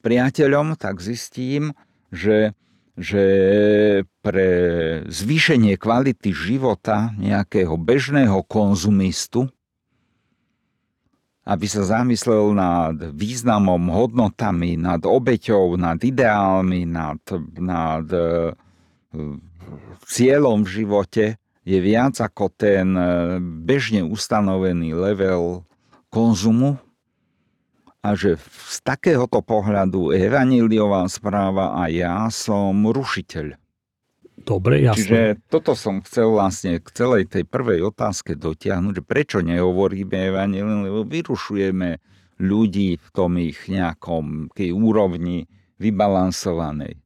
[0.00, 1.76] priateľom, tak zistím,
[2.08, 2.56] že,
[2.98, 3.24] že
[4.20, 4.48] pre
[5.06, 9.46] zvýšenie kvality života nejakého bežného konzumistu,
[11.46, 17.18] aby sa zamyslel nad významom, hodnotami, nad obeťou, nad ideálmi, nad,
[17.58, 18.54] nad e,
[20.06, 21.24] cieľom v živote,
[21.64, 23.02] je viac ako ten e,
[23.40, 25.64] bežne ustanovený level
[26.12, 26.78] konzumu
[28.00, 33.60] a že z takéhoto pohľadu evaníliová správa a ja som rušiteľ.
[34.40, 34.96] Dobre, jasne.
[34.96, 35.20] Čiže
[35.52, 41.04] toto som chcel vlastne k celej tej prvej otázke dotiahnuť, že prečo nehovoríme evanílium, lebo
[41.04, 42.00] vyrušujeme
[42.40, 45.44] ľudí v tom ich nejakom tej úrovni
[45.76, 46.96] vybalansovanej.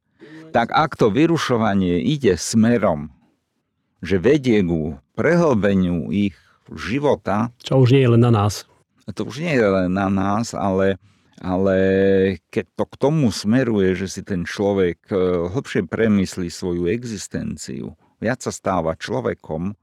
[0.55, 3.11] Tak ak to vyrušovanie ide smerom,
[3.99, 6.39] že vedie ku prehlbeniu ich
[6.71, 7.51] života.
[7.59, 8.63] Čo už nie je len na nás.
[9.05, 10.97] To už nie je len na nás, ale
[11.43, 11.77] ale
[12.47, 15.15] keď to k tomu smeruje, že si ten človek e,
[15.51, 19.75] hlbšie premyslí svoju existenciu, viac sa stáva človekom,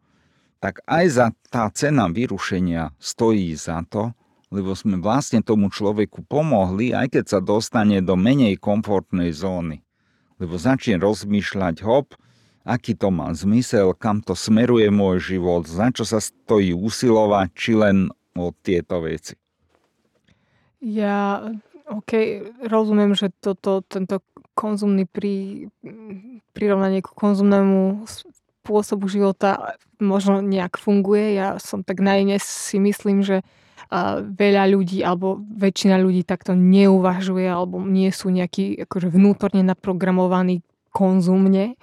[0.63, 4.17] tak aj za tá cena vyrušenia stojí za to,
[4.49, 9.85] lebo sme vlastne tomu človeku pomohli, aj keď sa dostane do menej komfortnej zóny.
[10.41, 12.17] Lebo začne rozmýšľať, hop,
[12.65, 17.73] aký to má zmysel, kam to smeruje môj život, za čo sa stojí usilovať, či
[17.77, 19.37] len o tieto veci.
[20.83, 21.47] Ja,
[21.87, 22.13] OK,
[22.67, 25.67] rozumiem, že toto, tento konzumný pri,
[26.53, 31.39] prirovnanie k konzumnému spôsobu života možno nejak funguje.
[31.39, 33.47] Ja som tak najne si myslím, že
[34.25, 41.77] veľa ľudí alebo väčšina ľudí takto neuvažuje alebo nie sú nejakí akože vnútorne naprogramovaní konzumne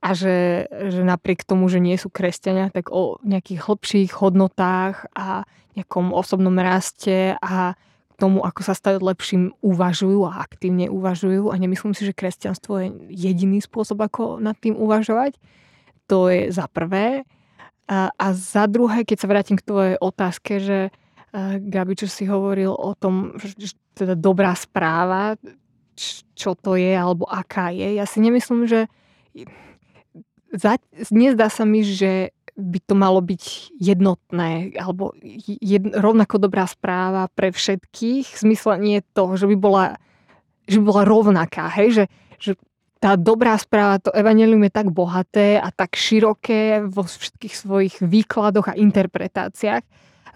[0.00, 5.44] a že, že napriek tomu, že nie sú kresťania, tak o nejakých hlbších hodnotách a
[5.76, 7.76] nejakom osobnom raste a
[8.16, 12.88] tomu, ako sa stať lepším, uvažujú a aktívne uvažujú a nemyslím si, že kresťanstvo je
[13.08, 15.40] jediný spôsob, ako nad tým uvažovať.
[16.08, 17.24] To je za prvé.
[17.88, 20.92] A, a za druhé, keď sa vrátim k tvojej otázke, že
[21.32, 25.38] Gabi, čo si hovoril o tom, že teda dobrá správa,
[26.34, 27.94] čo to je alebo aká je.
[27.94, 28.90] Ja si nemyslím, že
[31.10, 37.54] nezdá sa mi, že by to malo byť jednotné alebo jed, rovnako dobrá správa pre
[37.54, 38.26] všetkých.
[38.36, 39.84] V zmysle nie toho, že by bola,
[40.68, 41.88] že by bola rovnaká, hej?
[41.94, 42.04] Že,
[42.36, 42.52] že
[43.00, 48.68] tá dobrá správa, to evanelium je tak bohaté a tak široké vo všetkých svojich výkladoch
[48.68, 49.84] a interpretáciách,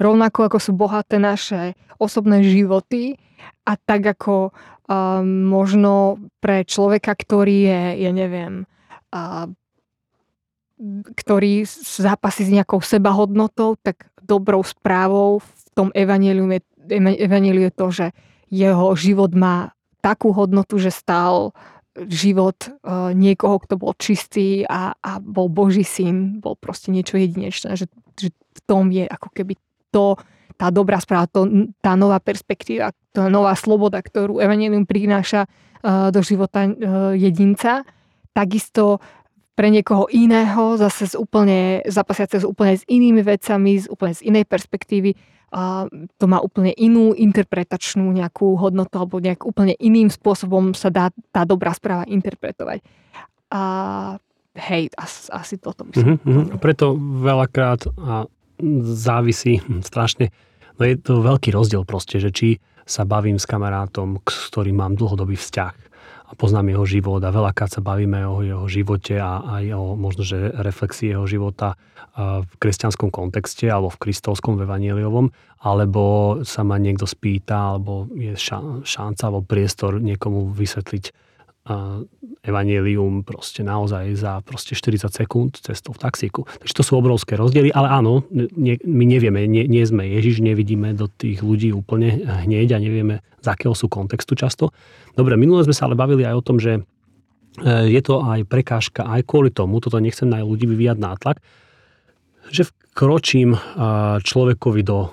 [0.00, 3.20] rovnako ako sú bohaté naše osobné životy
[3.68, 4.56] a tak ako
[4.88, 8.64] um, možno pre človeka, ktorý je, ja neviem,
[9.12, 9.44] uh,
[11.14, 16.60] ktorý zápasí s nejakou sebahodnotou, tak dobrou správou v tom evaneliu je,
[16.90, 18.06] je to, že
[18.50, 21.56] jeho život má takú hodnotu, že stál
[21.94, 27.78] život uh, niekoho, kto bol čistý a, a bol Boží syn, bol proste niečo jedinečné,
[27.78, 27.86] že,
[28.18, 29.54] že v tom je ako keby
[29.94, 30.18] to,
[30.58, 36.18] tá dobrá správa, to, tá nová perspektíva, tá nová sloboda, ktorú Evangelium prináša uh, do
[36.20, 37.86] života uh, jedinca.
[38.34, 38.98] Takisto
[39.54, 44.20] pre niekoho iného, zase z úplne, zapasiace s úplne s inými vecami, z úplne z
[44.26, 45.14] inej perspektívy,
[45.54, 45.86] a
[46.18, 51.46] to má úplne inú interpretačnú nejakú hodnotu alebo nejak úplne iným spôsobom sa dá tá
[51.46, 52.82] dobrá správa interpretovať.
[53.54, 53.62] A
[54.58, 56.18] hej, asi, asi toto myslím.
[56.18, 58.26] Mm-hmm, preto veľakrát a
[58.82, 60.34] závisí strašne,
[60.74, 62.48] no je to veľký rozdiel proste, že či
[62.82, 65.93] sa bavím s kamarátom, s ktorým mám dlhodobý vzťah a
[66.34, 70.52] poznám jeho život a veľakrát sa bavíme o jeho živote a aj o možno, že
[70.52, 71.78] reflexii jeho života
[72.18, 75.34] v kresťanskom kontexte alebo v kristovskom evangeliovom,
[75.66, 76.02] alebo
[76.46, 78.38] sa ma niekto spýta, alebo je
[78.86, 81.04] šanca alebo priestor niekomu vysvetliť
[82.44, 86.44] evanelium proste naozaj za proste 40 sekúnd cestou v taxíku.
[86.44, 90.92] Takže to sú obrovské rozdiely, ale áno, nie, my nevieme, nie, nie sme Ježiš, nevidíme
[90.92, 94.76] do tých ľudí úplne hneď a nevieme, z akého sú kontextu často.
[95.16, 96.82] Dobre, minule sme sa ale bavili aj o tom, že e,
[97.88, 101.40] je to aj prekážka aj kvôli tomu, toto nechcem na ľudí vyvíjať nátlak,
[102.52, 103.60] že vkročím e,
[104.20, 105.08] človekovi do e,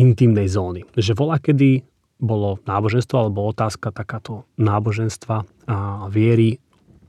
[0.00, 0.88] intimnej zóny.
[0.96, 1.91] Že volá, kedy
[2.22, 6.62] bolo náboženstvo alebo otázka takáto náboženstva a viery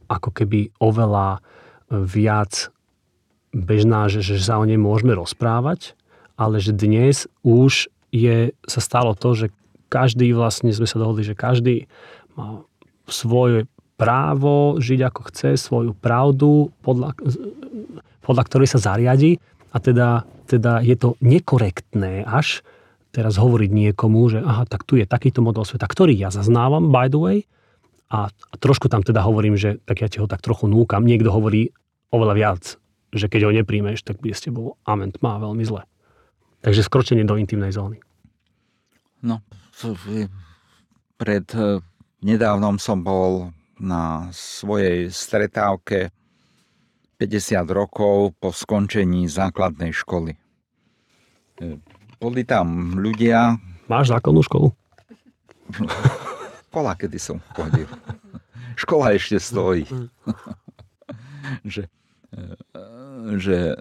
[0.10, 1.40] ako keby oveľa
[1.94, 2.74] viac
[3.54, 5.94] bežná, že, že sa o nej môžeme rozprávať,
[6.34, 9.48] ale že dnes už je, sa stalo to, že
[9.94, 11.86] každý vlastne sme sa dohodli, že každý
[12.34, 12.66] má
[13.06, 17.14] svoje právo žiť ako chce, svoju pravdu, podľa,
[18.26, 19.38] podľa ktorej sa zariadi.
[19.74, 22.66] A teda, teda je to nekorektné až
[23.14, 27.08] teraz hovoriť niekomu, že aha, tak tu je takýto model sveta, ktorý ja zaznávam, by
[27.14, 27.38] the way,
[28.10, 31.06] a, trošku tam teda hovorím, že tak ja ti ho tak trochu núkam.
[31.06, 31.74] Niekto hovorí
[32.14, 32.64] oveľa viac,
[33.14, 35.86] že keď ho nepríjmeš, tak bude s tebou amen má veľmi zle.
[36.66, 38.02] Takže skročenie do intimnej zóny.
[39.24, 39.42] No,
[41.18, 41.82] pred eh,
[42.22, 46.14] nedávnom som bol na svojej stretávke
[47.18, 50.38] 50 rokov po skončení základnej školy.
[52.24, 53.60] Boli tam ľudia...
[53.92, 54.72] Máš základnú školu?
[56.72, 57.84] Škola, kedy som chodil.
[58.80, 59.84] Škola ešte stojí.
[61.68, 61.92] že,
[62.32, 62.56] e,
[63.44, 63.76] že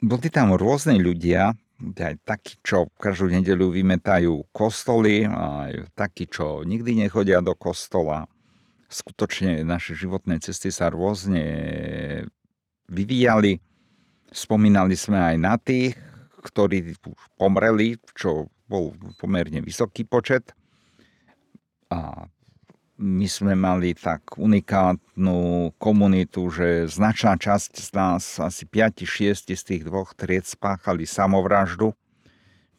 [0.00, 7.04] boli tam rôzne ľudia, aj takí, čo každú nedelu vymetajú kostoly, aj takí, čo nikdy
[7.04, 8.24] nechodia do kostola
[8.88, 11.42] skutočne naše životné cesty sa rôzne
[12.86, 13.58] vyvíjali.
[14.30, 15.98] Spomínali sme aj na tých,
[16.46, 20.54] ktorí už pomreli, čo bol pomerne vysoký počet.
[21.90, 22.30] A
[22.96, 29.82] my sme mali tak unikátnu komunitu, že značná časť z nás, asi 5-6 z tých
[29.84, 31.92] dvoch tried spáchali samovraždu.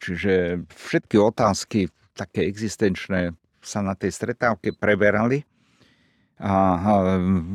[0.02, 5.46] Čiže všetky otázky také existenčné sa na tej stretávke preberali.
[6.38, 6.78] A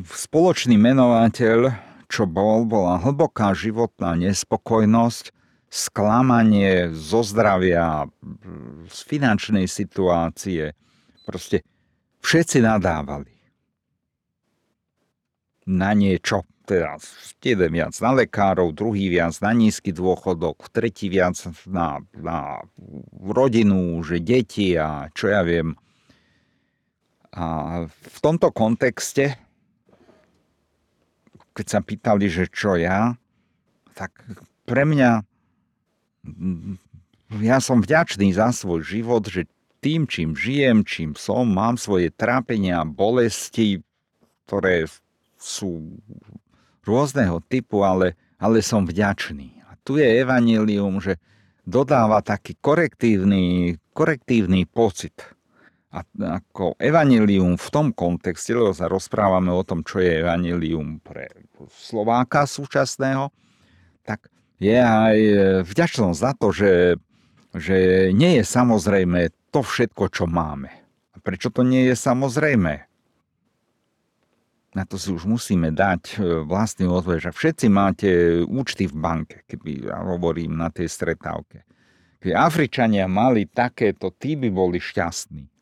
[0.07, 1.71] spoločný menovateľ,
[2.11, 5.31] čo bol, bola hlboká životná nespokojnosť,
[5.73, 8.05] sklamanie zo zdravia,
[8.85, 10.77] z finančnej situácie.
[11.25, 11.65] Proste
[12.21, 13.33] všetci nadávali
[15.65, 16.45] na niečo.
[16.63, 21.35] Teraz jeden viac na lekárov, druhý viac na nízky dôchodok, tretí viac
[21.67, 22.63] na, na
[23.19, 25.75] rodinu, že deti a čo ja viem.
[27.35, 29.35] A v tomto kontexte,
[31.51, 33.19] keď sa pýtali, že čo ja,
[33.91, 34.15] tak
[34.63, 35.32] pre mňa,
[37.41, 39.49] ja som vďačný za svoj život, že
[39.83, 43.83] tým, čím žijem, čím som, mám svoje trápenia, bolesti,
[44.47, 44.87] ktoré
[45.35, 45.99] sú
[46.87, 49.59] rôzneho typu, ale, ale som vďačný.
[49.67, 51.19] A tu je evanilium, že
[51.67, 55.15] dodáva taký korektívny, korektívny pocit
[55.93, 56.01] a
[56.39, 61.29] ako evanilium v tom kontexte, lebo sa rozprávame o tom, čo je evanilium pre
[61.69, 63.29] Slováka súčasného,
[64.61, 65.17] je aj
[65.65, 66.73] vďačnosť za to, že,
[67.57, 67.77] že
[68.13, 70.69] nie je samozrejme to všetko, čo máme.
[71.13, 72.73] A prečo to nie je samozrejme?
[74.73, 78.09] Na to si už musíme dať e, vlastný odpoveď, že všetci máte
[78.41, 81.61] účty v banke, keby ja hovorím na tej stretávke.
[82.17, 85.53] Keby Afričania mali takéto, tí by boli šťastní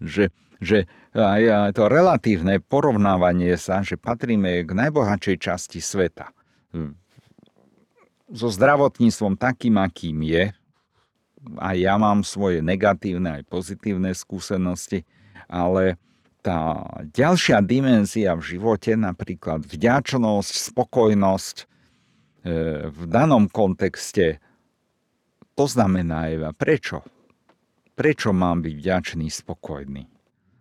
[0.00, 6.30] že, že aj to relatívne porovnávanie sa, že patríme k najbohatšej časti sveta.
[8.28, 10.52] So zdravotníctvom takým, akým je,
[11.56, 15.06] a ja mám svoje negatívne aj pozitívne skúsenosti,
[15.48, 15.96] ale
[16.42, 21.64] tá ďalšia dimenzia v živote, napríklad vďačnosť, spokojnosť, e,
[22.90, 24.38] v danom kontexte,
[25.58, 26.54] to znamená Eva.
[26.54, 27.02] Prečo?
[27.98, 30.06] Prečo mám byť vďačný, spokojný?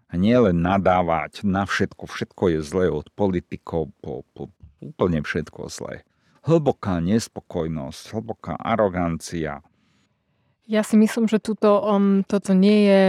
[0.07, 2.09] A nie len nadávať na všetko.
[2.09, 4.49] Všetko je zlé od politikov po, po
[4.81, 6.07] úplne všetko zlé.
[6.47, 9.59] Hlboká nespokojnosť, hlboká arogancia.
[10.67, 13.03] Ja si myslím, že tuto, um, toto nie je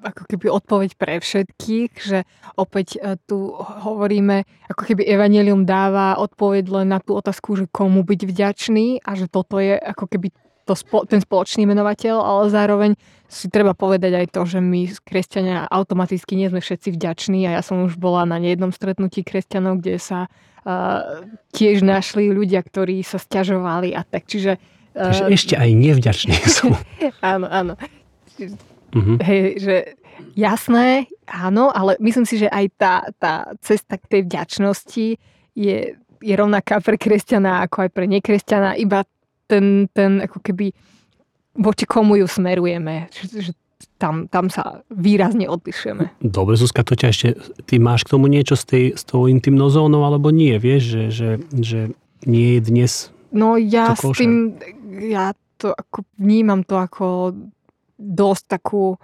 [0.00, 2.24] ako keby odpoveď pre všetkých, že
[2.56, 8.04] opäť uh, tu hovoríme, ako keby Evangelium dáva odpoveď len na tú otázku, že komu
[8.04, 10.32] byť vďačný a že toto je ako keby
[10.66, 10.74] to,
[11.06, 12.90] ten spoločný menovateľ, ale zároveň
[13.26, 17.62] si treba povedať aj to, že my kresťania automaticky nie sme všetci vďační a ja
[17.62, 23.18] som už bola na nejednom stretnutí kresťanov, kde sa uh, tiež našli ľudia, ktorí sa
[23.18, 24.30] stiažovali a tak.
[24.30, 24.58] Čiže,
[24.94, 26.70] uh, Takže ešte aj nevďační sú.
[27.22, 27.72] áno, áno.
[28.38, 29.16] Uh-huh.
[29.22, 29.76] Hej, že
[30.38, 35.06] jasné, áno, ale myslím si, že aj tá, tá cesta k tej vďačnosti
[35.56, 35.76] je,
[36.22, 39.02] je rovnaká pre kresťana ako aj pre nekresťana, iba
[39.46, 40.74] ten, ten ako keby
[41.56, 43.08] voči komu ju smerujeme.
[43.10, 43.52] Že, že
[43.96, 46.20] tam, tam sa výrazne odlišujeme.
[46.20, 47.28] Dobre, Zuzka, to ťa ešte,
[47.64, 51.04] ty máš k tomu niečo s, tej, s tou intimnou zónou, alebo nie, vieš, že,
[51.12, 51.30] že,
[51.60, 51.80] že
[52.24, 52.92] nie je dnes
[53.36, 54.56] No ja s tým,
[55.10, 57.36] ja to ako vnímam to ako
[58.00, 58.96] dosť takú,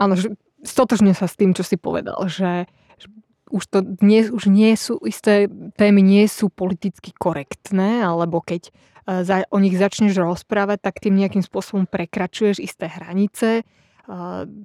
[0.00, 2.68] áno, že stotožne sa s tým, čo si povedal, že,
[3.00, 3.06] že
[3.48, 5.48] už to dnes už nie sú, isté
[5.80, 8.72] témy nie sú politicky korektné, alebo keď
[9.06, 13.64] za, o nich začneš rozprávať, tak tým nejakým spôsobom prekračuješ isté hranice.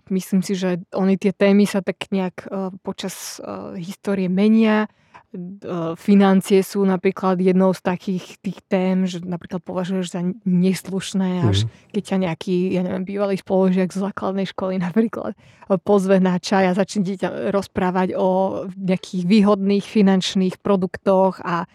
[0.10, 2.50] Myslím si, že oni tie témy sa tak nejak
[2.82, 3.38] počas
[3.78, 4.90] histórie menia.
[6.00, 11.70] financie sú napríklad jednou z takých tých tém, že napríklad považuješ za neslušné, až mm.
[11.92, 15.36] keď ťa nejaký, ja neviem, bývalý spolužiak z základnej školy napríklad
[15.84, 17.16] pozve na čaj a začne ti
[17.52, 21.68] rozprávať o nejakých výhodných finančných produktoch a,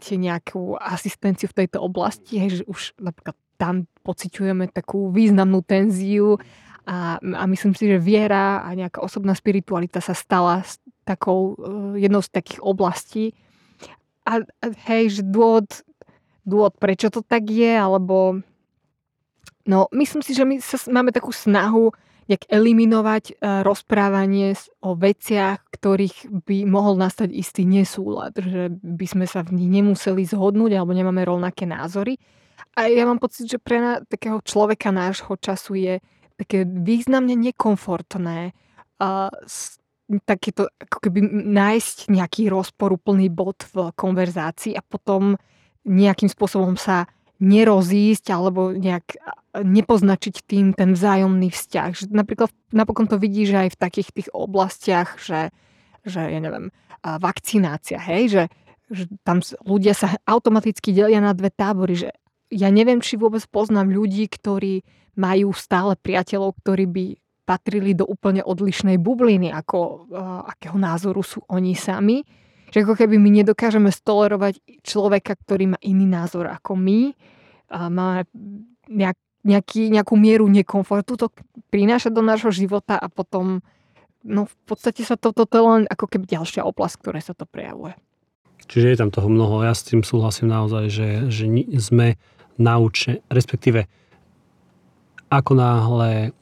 [0.00, 6.42] ti nejakú asistenciu v tejto oblasti, hej, že už napríklad tam pociťujeme takú významnú tenziu
[6.84, 10.66] a, a myslím si, že viera a nejaká osobná spiritualita sa stala
[11.06, 13.32] takou, eh, jednou z takých oblastí.
[14.24, 14.40] A,
[14.88, 15.68] hej, že dôvod,
[16.44, 18.40] dôvod, prečo to tak je, alebo
[19.68, 21.92] no, myslím si, že my sa, máme takú snahu
[22.30, 29.26] nejak eliminovať uh, rozprávanie o veciach, ktorých by mohol nastať istý nesúlad, že by sme
[29.28, 32.16] sa v nich nemuseli zhodnúť alebo nemáme rovnaké názory.
[32.74, 35.94] A ja mám pocit, že pre na, takého človeka nášho času je
[36.34, 38.50] také významne nekomfortné
[38.98, 39.30] a
[40.26, 45.38] takéto, ako keby nájsť nejaký rozporuplný bod v konverzácii a potom
[45.84, 47.08] nejakým spôsobom sa
[47.40, 49.16] nerozísť alebo nejak
[49.54, 51.90] nepoznačiť tým ten vzájomný vzťah.
[51.94, 55.54] Že napríklad napokon to vidíš aj v takých tých oblastiach, že,
[56.02, 56.74] že ja neviem,
[57.04, 58.42] vakcinácia, hej, že,
[58.90, 62.10] že tam ľudia sa automaticky delia na dve tábory, že
[62.50, 64.82] ja neviem, či vôbec poznám ľudí, ktorí
[65.14, 67.04] majú stále priateľov, ktorí by
[67.44, 70.08] patrili do úplne odlišnej bubliny, ako
[70.48, 72.24] akého názoru sú oni sami.
[72.72, 77.14] Že ako keby my nedokážeme stolerovať človeka, ktorý má iný názor ako my,
[77.68, 78.24] a má
[78.88, 79.14] nejak,
[79.44, 81.28] nejaký, nejakú mieru nekomfortu, to
[81.68, 83.60] prináša do nášho života a potom
[84.24, 87.44] no v podstate sa toto to, to len ako keby ďalšia oblasť, ktoré sa to
[87.44, 87.92] prejavuje.
[88.64, 89.60] Čiže je tam toho mnoho.
[89.60, 91.44] Ja s tým súhlasím naozaj, že, že
[91.76, 92.16] sme
[92.56, 93.84] naučení, respektíve
[95.28, 96.32] ako náhle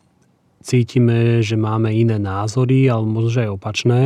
[0.62, 4.00] cítime, že máme iné názory, ale možno, že aj opačné,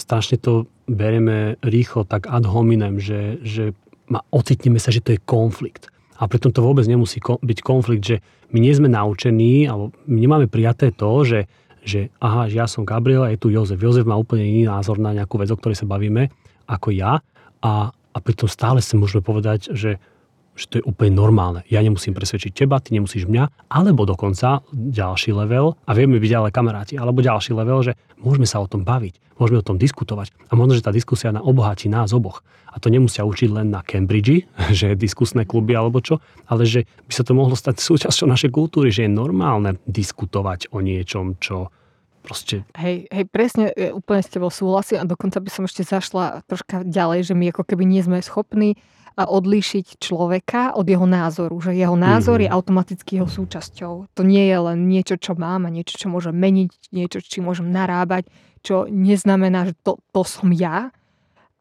[0.00, 3.76] strašne to bereme rýchlo tak ad hominem, že, že
[4.08, 5.92] ma, ocitneme sa, že to je konflikt.
[6.24, 8.16] A pritom to vôbec nemusí byť konflikt, že
[8.48, 11.44] my nie sme naučení, alebo my nemáme prijaté to, že,
[11.84, 13.76] že aha, že ja som Gabriel a je tu Jozef.
[13.76, 16.32] Jozef má úplne iný názor na nejakú vec, o ktorej sa bavíme,
[16.64, 17.20] ako ja.
[17.60, 20.00] A, a pritom stále si môžeme povedať, že
[20.54, 21.66] že to je úplne normálne.
[21.66, 26.54] Ja nemusím presvedčiť teba, ty nemusíš mňa, alebo dokonca ďalší level, a vieme byť ale
[26.54, 27.92] kamaráti, alebo ďalší level, že
[28.22, 31.42] môžeme sa o tom baviť, môžeme o tom diskutovať a možno, že tá diskusia na
[31.42, 32.46] obohatí nás oboch.
[32.74, 34.46] A to nemusia učiť len na Cambridge,
[34.78, 38.94] že diskusné kluby alebo čo, ale že by sa to mohlo stať súčasťou našej kultúry,
[38.94, 41.74] že je normálne diskutovať o niečom, čo
[42.24, 42.64] proste...
[42.80, 46.80] Hej, hej, presne, e, úplne s tebou súhlasím a dokonca by som ešte zašla troška
[46.88, 48.80] ďalej, že my ako keby nie sme schopní
[49.14, 52.46] odlíšiť človeka od jeho názoru, že jeho názor mm-hmm.
[52.46, 52.56] je mhm.
[52.58, 53.92] automaticky jeho súčasťou.
[54.10, 57.70] To nie je len niečo, čo mám a niečo, čo môžem meniť, niečo, či môžem
[57.70, 58.26] narábať,
[58.66, 60.90] čo neznamená, že to, to som ja,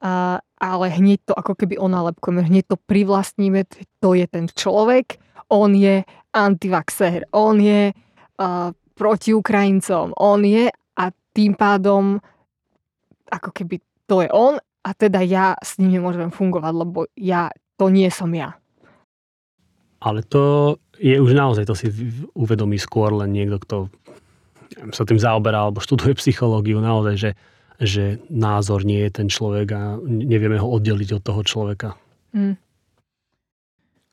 [0.01, 3.69] a, ale hneď to ako keby onálepkujeme, hneď to privlastníme,
[4.01, 6.01] to je ten človek, on je
[6.33, 12.17] antivaxer, on je a, proti Ukrajincom, on je a tým pádom
[13.33, 17.87] ako keby to je on a teda ja s ním nemôžem fungovať, lebo ja, to
[17.87, 18.59] nie som ja.
[20.03, 21.87] Ale to je už naozaj, to si
[22.35, 23.77] uvedomí skôr len niekto, kto
[24.91, 27.31] sa tým zaoberá alebo študuje psychológiu, naozaj, že,
[27.79, 31.95] že názor nie je ten človek a nevieme ho oddeliť od toho človeka.
[32.35, 32.59] Mm.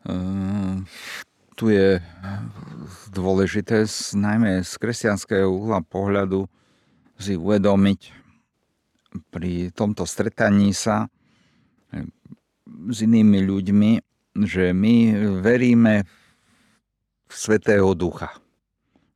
[0.01, 0.81] Uh,
[1.59, 1.99] tu je
[3.11, 3.85] dôležité,
[4.17, 6.47] najmä z kresťanského uhla pohľadu,
[7.21, 8.20] si uvedomiť,
[9.31, 11.11] pri tomto stretaní sa
[11.91, 12.07] eh,
[12.91, 13.93] s inými ľuďmi,
[14.47, 14.95] že my
[15.43, 16.07] veríme
[17.31, 18.31] v Svetého Ducha.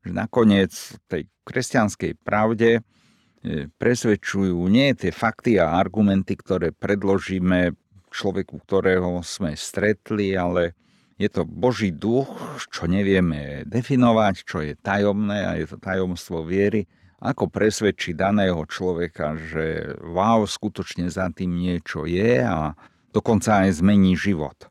[0.03, 0.73] Že nakoniec
[1.07, 7.75] tej kresťanskej pravde eh, presvedčujú nie tie fakty a argumenty, ktoré predložíme
[8.15, 10.79] človeku, ktorého sme stretli, ale
[11.19, 12.31] je to Boží duch,
[12.71, 16.87] čo nevieme definovať, čo je tajomné a je to tajomstvo viery
[17.21, 22.75] ako presvedčí daného človeka, že wow, skutočne za tým niečo je a
[23.15, 24.69] dokonca aj zmení život.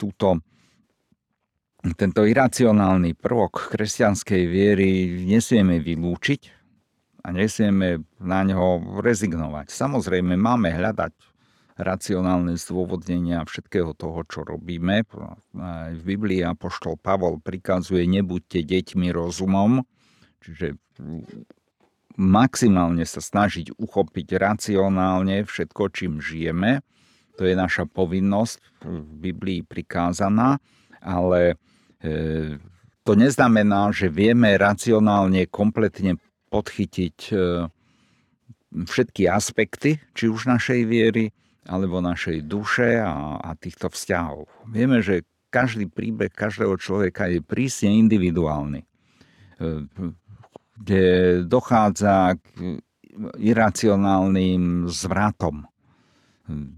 [0.00, 0.40] Túto,
[1.94, 4.90] tento iracionálny prvok kresťanskej viery
[5.26, 6.42] nesmieme vylúčiť
[7.26, 9.68] a nesmieme na ňo rezignovať.
[9.68, 11.12] Samozrejme, máme hľadať
[11.78, 15.06] racionálne zdôvodnenia všetkého toho, čo robíme.
[15.62, 19.86] Aj v Biblii Apoštol Pavol prikazuje, nebuďte deťmi rozumom,
[20.42, 20.74] čiže
[22.18, 26.82] maximálne sa snažiť uchopiť racionálne všetko, čím žijeme.
[27.38, 28.98] To je naša povinnosť v
[29.30, 30.58] Biblii prikázaná,
[30.98, 31.54] ale
[32.02, 32.58] e,
[33.06, 36.18] to neznamená, že vieme racionálne kompletne
[36.50, 37.34] podchytiť e,
[38.74, 41.30] všetky aspekty, či už našej viery,
[41.70, 44.50] alebo našej duše a, a týchto vzťahov.
[44.66, 45.22] Vieme, že
[45.54, 48.84] každý príbeh každého človeka je prísne individuálny,
[50.78, 51.02] kde
[51.44, 52.78] dochádza k
[53.38, 55.66] iracionálnym zvratom.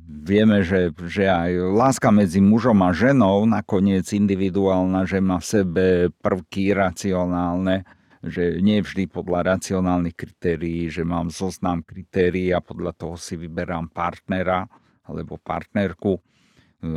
[0.09, 5.87] Vieme, že, že aj láska medzi mužom a ženou nakoniec individuálna, že má v sebe
[6.19, 7.87] prvky iracionálne,
[8.21, 13.95] že nie vždy podľa racionálnych kritérií, že mám zoznam kritérií a podľa toho si vyberám
[13.95, 14.67] partnera
[15.07, 16.19] alebo partnerku,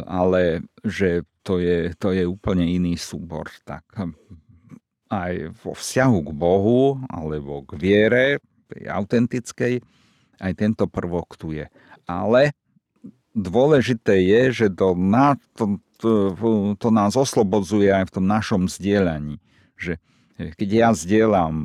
[0.10, 3.54] ale že to je, to je úplne iný súbor.
[3.64, 3.86] Tak
[5.14, 8.26] aj vo vzťahu k Bohu alebo k viere,
[8.74, 9.80] autentickej,
[10.41, 11.70] aj tento prvok tu je.
[12.09, 12.57] Ale
[13.38, 16.36] dôležité je, že to, na, to, to,
[16.78, 19.38] to nás oslobodzuje aj v tom našom zdieľaní.
[19.78, 20.01] Že
[20.57, 21.55] keď ja zdieľam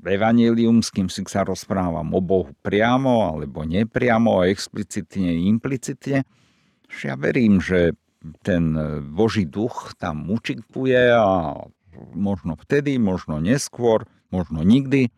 [0.00, 6.24] evanílium, s kým si sa rozprávam o Bohu priamo alebo nepriamo, explicitne, implicitne,
[6.90, 7.94] že ja verím, že
[8.44, 8.76] ten
[9.12, 11.56] Boží duch tam účinkuje a
[12.16, 15.12] možno vtedy, možno neskôr, možno nikdy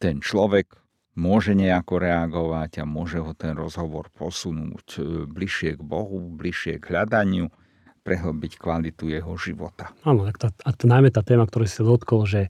[0.00, 0.80] ten človek
[1.18, 6.96] môže nejako reagovať a môže ho ten rozhovor posunúť e, bližšie k Bohu, bližšie k
[6.96, 7.52] hľadaniu,
[8.00, 9.92] prehlbiť kvalitu jeho života.
[10.08, 12.48] Áno, tak tá, a to, najmä tá téma, ktorú si dotkol, že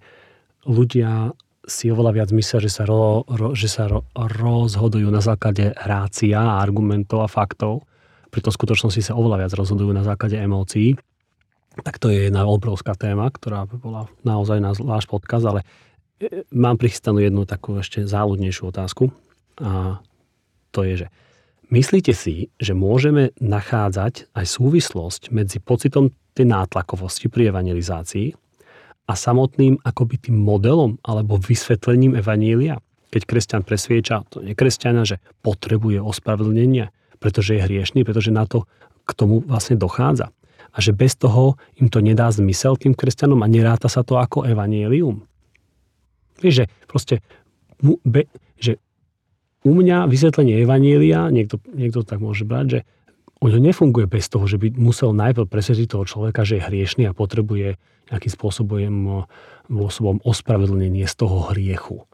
[0.62, 1.34] ľudia
[1.66, 6.38] si oveľa viac myslia, že sa, ro, ro, že sa ro, rozhodujú na základe rácia,
[6.38, 7.84] argumentov a faktov,
[8.30, 10.94] pritom v skutočnosti sa oveľa viac rozhodujú na základe emócií.
[11.70, 15.62] Tak to je jedna obrovská téma, ktorá bola naozaj na váš podkaz, ale
[16.50, 19.14] mám prichystanú jednu takú ešte záľudnejšiu otázku
[19.62, 20.02] a
[20.74, 21.06] to je, že
[21.70, 28.34] myslíte si, že môžeme nachádzať aj súvislosť medzi pocitom tej nátlakovosti pri evangelizácii
[29.06, 32.78] a samotným akoby tým modelom alebo vysvetlením evanília?
[33.10, 38.70] Keď kresťan presvieča to nekresťana, že potrebuje ospravedlnenie, pretože je hriešný, pretože na to
[39.02, 40.30] k tomu vlastne dochádza.
[40.70, 44.46] A že bez toho im to nedá zmysel tým kresťanom a neráta sa to ako
[44.46, 45.26] evanílium.
[46.40, 47.14] Vieš, že proste,
[48.06, 48.80] be, že
[49.60, 52.80] u mňa vysvetlenie Evanielia, niekto, niekto tak môže brať, že
[53.40, 57.16] on nefunguje bez toho, že by musel najprv presvedčiť toho človeka, že je hriešný a
[57.16, 57.80] potrebuje
[58.12, 59.24] nejakým spôsobom,
[59.68, 62.04] spôsobom ospravedlnenie z toho hriechu.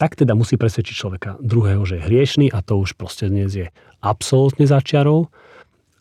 [0.00, 3.68] Tak teda musí presvedčiť človeka druhého, že je hriešný a to už proste dnes je
[4.00, 5.28] absolútne začiarov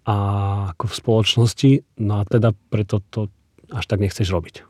[0.09, 0.15] a
[0.73, 3.29] ako v spoločnosti, no a teda preto to
[3.69, 4.65] až tak nechceš robiť.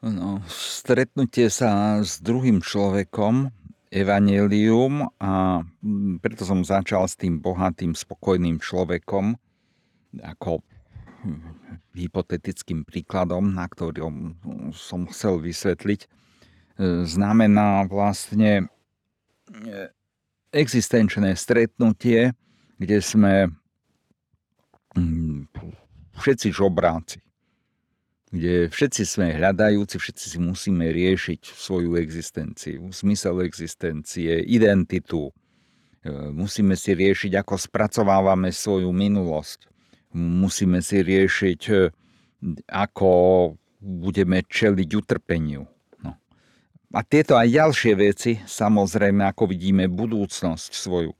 [0.00, 3.52] No, stretnutie sa s druhým človekom,
[3.92, 5.60] evanelium a
[6.24, 9.36] preto som začal s tým bohatým, spokojným človekom
[10.22, 10.64] ako
[11.96, 14.36] hypotetickým príkladom, na ktorom
[14.72, 16.08] som chcel vysvetliť,
[17.04, 18.70] znamená vlastne
[20.52, 22.36] existenčné stretnutie,
[22.76, 23.52] kde sme
[24.96, 25.48] hm,
[26.16, 27.26] všetci žobráci
[28.36, 35.30] kde všetci sme hľadajúci, všetci si musíme riešiť svoju existenciu, zmysel existencie, identitu.
[35.30, 35.32] E,
[36.34, 39.70] musíme si riešiť, ako spracovávame svoju minulosť.
[40.12, 41.74] Musíme si riešiť, e,
[42.66, 43.10] ako
[43.78, 45.64] budeme čeliť utrpeniu.
[46.02, 46.12] No.
[46.92, 51.14] A tieto aj ďalšie veci, samozrejme, ako vidíme budúcnosť svoju,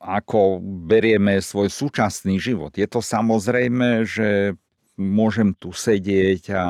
[0.00, 2.72] ako berieme svoj súčasný život.
[2.72, 4.56] Je to samozrejme, že
[4.96, 6.64] môžem tu sedieť a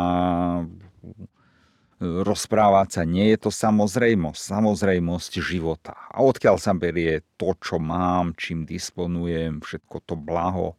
[2.01, 3.03] rozprávať sa.
[3.07, 5.95] Nie je to samozrejmosť, samozrejmosť života.
[6.11, 10.75] A odkiaľ sa berie to, čo mám, čím disponujem, všetko to blaho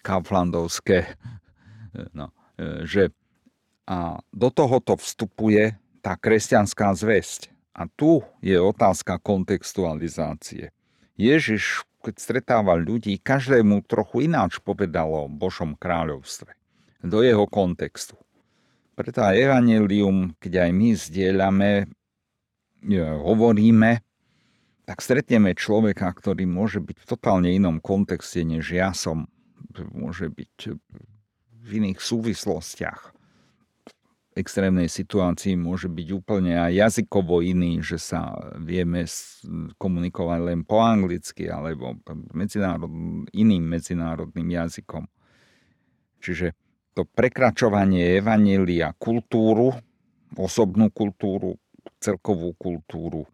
[0.00, 1.18] kauflandovské.
[2.16, 2.32] No,
[2.86, 3.12] že
[3.86, 7.54] a do tohoto vstupuje tá kresťanská zväzť.
[7.70, 10.75] A tu je otázka kontextualizácie.
[11.16, 16.52] Ježiš, keď stretával ľudí, každému trochu ináč povedal o Božom kráľovstve
[17.00, 18.20] do jeho kontextu.
[18.92, 21.70] Preto aj evanelium, keď aj my zdieľame,
[23.24, 24.04] hovoríme,
[24.86, 29.26] tak stretneme človeka, ktorý môže byť v totálne inom kontexte, než ja som.
[29.92, 30.78] Môže byť
[31.66, 33.15] v iných súvislostiach.
[34.36, 39.08] Extrémnej situácii môže byť úplne aj jazykovo iný, že sa vieme
[39.80, 41.96] komunikovať len po anglicky alebo
[42.36, 42.92] medzinárod,
[43.32, 45.08] iným medzinárodným jazykom.
[46.20, 46.52] Čiže
[46.92, 49.72] to prekračovanie evanília kultúru,
[50.36, 51.56] osobnú kultúru,
[51.96, 53.24] celkovú kultúru,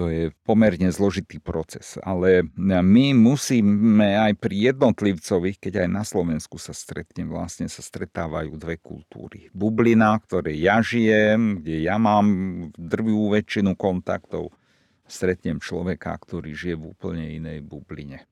[0.00, 6.56] To je pomerne zložitý proces, ale my musíme aj pri jednotlivcovi, keď aj na Slovensku
[6.56, 9.52] sa stretnem, vlastne sa stretávajú dve kultúry.
[9.52, 12.24] Bublina, ktorej ja žijem, kde ja mám
[12.72, 14.56] drvivú väčšinu kontaktov,
[15.04, 18.24] stretnem človeka, ktorý žije v úplne inej bubline.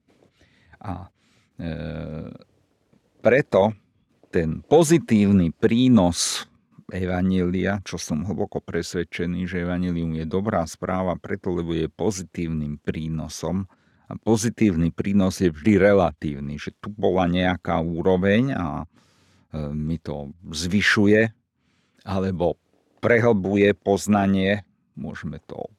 [0.81, 1.13] A
[1.61, 1.69] e,
[3.21, 3.77] preto
[4.33, 6.49] ten pozitívny prínos
[6.93, 13.66] Evanília, čo som hlboko presvedčený, že Evanílium je dobrá správa, preto lebo je pozitívnym prínosom.
[14.11, 18.86] A pozitívny prínos je vždy relatívny, že tu bola nejaká úroveň a e,
[19.70, 21.30] mi to zvyšuje,
[22.05, 22.59] alebo
[22.99, 24.66] prehlbuje poznanie,
[24.99, 25.70] môžeme to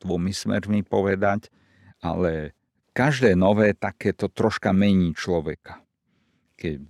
[0.00, 1.50] dvomi smermi povedať,
[1.98, 2.54] ale
[2.94, 5.83] každé nové takéto troška mení človeka
[6.54, 6.86] keď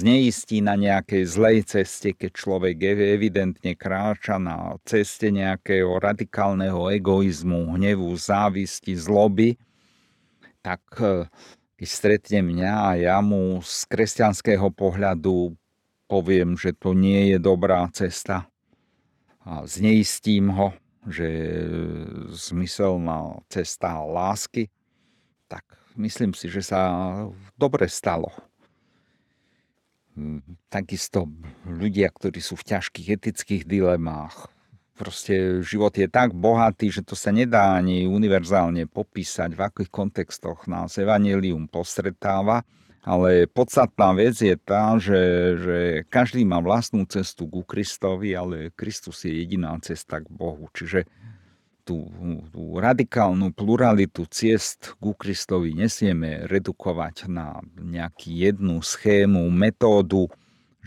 [0.00, 2.76] zneistí na nejakej zlej ceste, keď človek
[3.12, 9.60] evidentne kráča na ceste nejakého radikálneho egoizmu, hnevu, závisti, zloby,
[10.64, 11.28] tak e,
[11.76, 15.52] keď stretne mňa a ja mu z kresťanského pohľadu
[16.08, 18.48] poviem, že to nie je dobrá cesta
[19.44, 20.72] a zneistím ho,
[21.08, 21.28] že
[22.32, 24.68] zmyselná cesta lásky,
[25.48, 25.64] tak
[25.96, 26.82] myslím si, že sa
[27.56, 28.49] dobre stalo
[30.68, 31.28] takisto
[31.66, 34.48] ľudia, ktorí sú v ťažkých etických dilemách.
[35.00, 40.68] Proste život je tak bohatý, že to sa nedá ani univerzálne popísať, v akých kontextoch
[40.68, 42.60] nás Evangelium postretáva.
[43.00, 45.22] Ale podstatná vec je tá, že,
[45.56, 45.78] že
[46.12, 50.68] každý má vlastnú cestu ku Kristovi, ale Kristus je jediná cesta k Bohu.
[50.76, 51.08] Čiže
[51.90, 52.06] tú,
[52.54, 60.30] tú radikálnu pluralitu ciest ku Kristovi nesieme redukovať na nejakú jednu schému, metódu,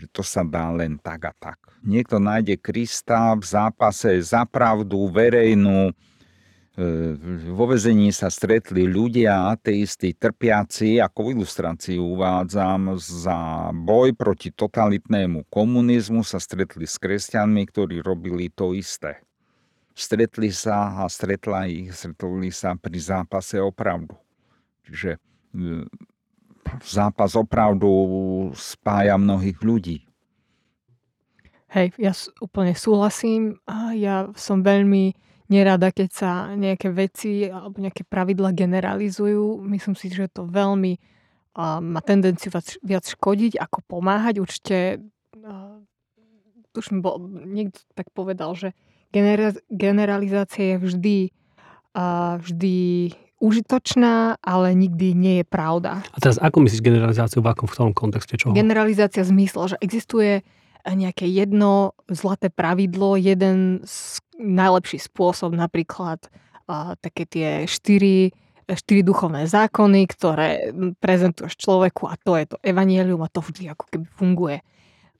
[0.00, 1.60] že to sa dá len tak a tak.
[1.84, 6.82] Niekto nájde Krista v zápase za pravdu verejnú, e,
[7.52, 15.52] vo vezení sa stretli ľudia, ateisti, trpiaci, ako v ilustrácii uvádzam, za boj proti totalitnému
[15.52, 19.23] komunizmu sa stretli s kresťanmi, ktorí robili to isté
[19.94, 24.18] stretli sa a stretla ich, stretli sa pri zápase o pravdu.
[24.84, 25.18] Čiže e,
[26.82, 27.88] zápas o pravdu
[28.58, 29.98] spája mnohých ľudí.
[31.74, 33.58] Hej, ja úplne súhlasím.
[33.98, 35.10] Ja som veľmi
[35.50, 39.58] nerada, keď sa nejaké veci alebo nejaké pravidla generalizujú.
[39.66, 40.94] Myslím si, že to veľmi
[41.58, 44.38] uh, má tendenciu viac, škodiť, ako pomáhať.
[44.38, 45.02] Určite,
[45.42, 45.82] uh,
[46.70, 48.70] tuším, bol, niekto tak povedal, že
[49.14, 51.18] genera- generalizácia je vždy,
[51.94, 52.76] uh, vždy
[53.38, 56.02] užitočná, ale nikdy nie je pravda.
[56.10, 58.56] A teraz ako myslíš generalizáciu, v akom v tom kontexte čoho?
[58.56, 60.42] Generalizácia v zmysle, že existuje
[60.84, 63.86] nejaké jedno zlaté pravidlo, jeden
[64.36, 66.26] najlepší spôsob, napríklad
[66.66, 68.34] uh, také tie štyri
[68.64, 73.84] štyri duchovné zákony, ktoré prezentuješ človeku a to je to evanielium a to vždy ako
[73.92, 74.56] keby funguje.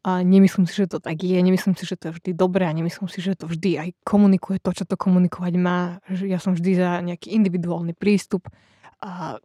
[0.05, 2.77] A nemyslím si, že to tak je, nemyslím si, že to je vždy dobré a
[2.77, 6.05] nemyslím si, že to vždy aj komunikuje to, čo to komunikovať má.
[6.29, 8.45] Ja som vždy za nejaký individuálny prístup.
[9.01, 9.41] A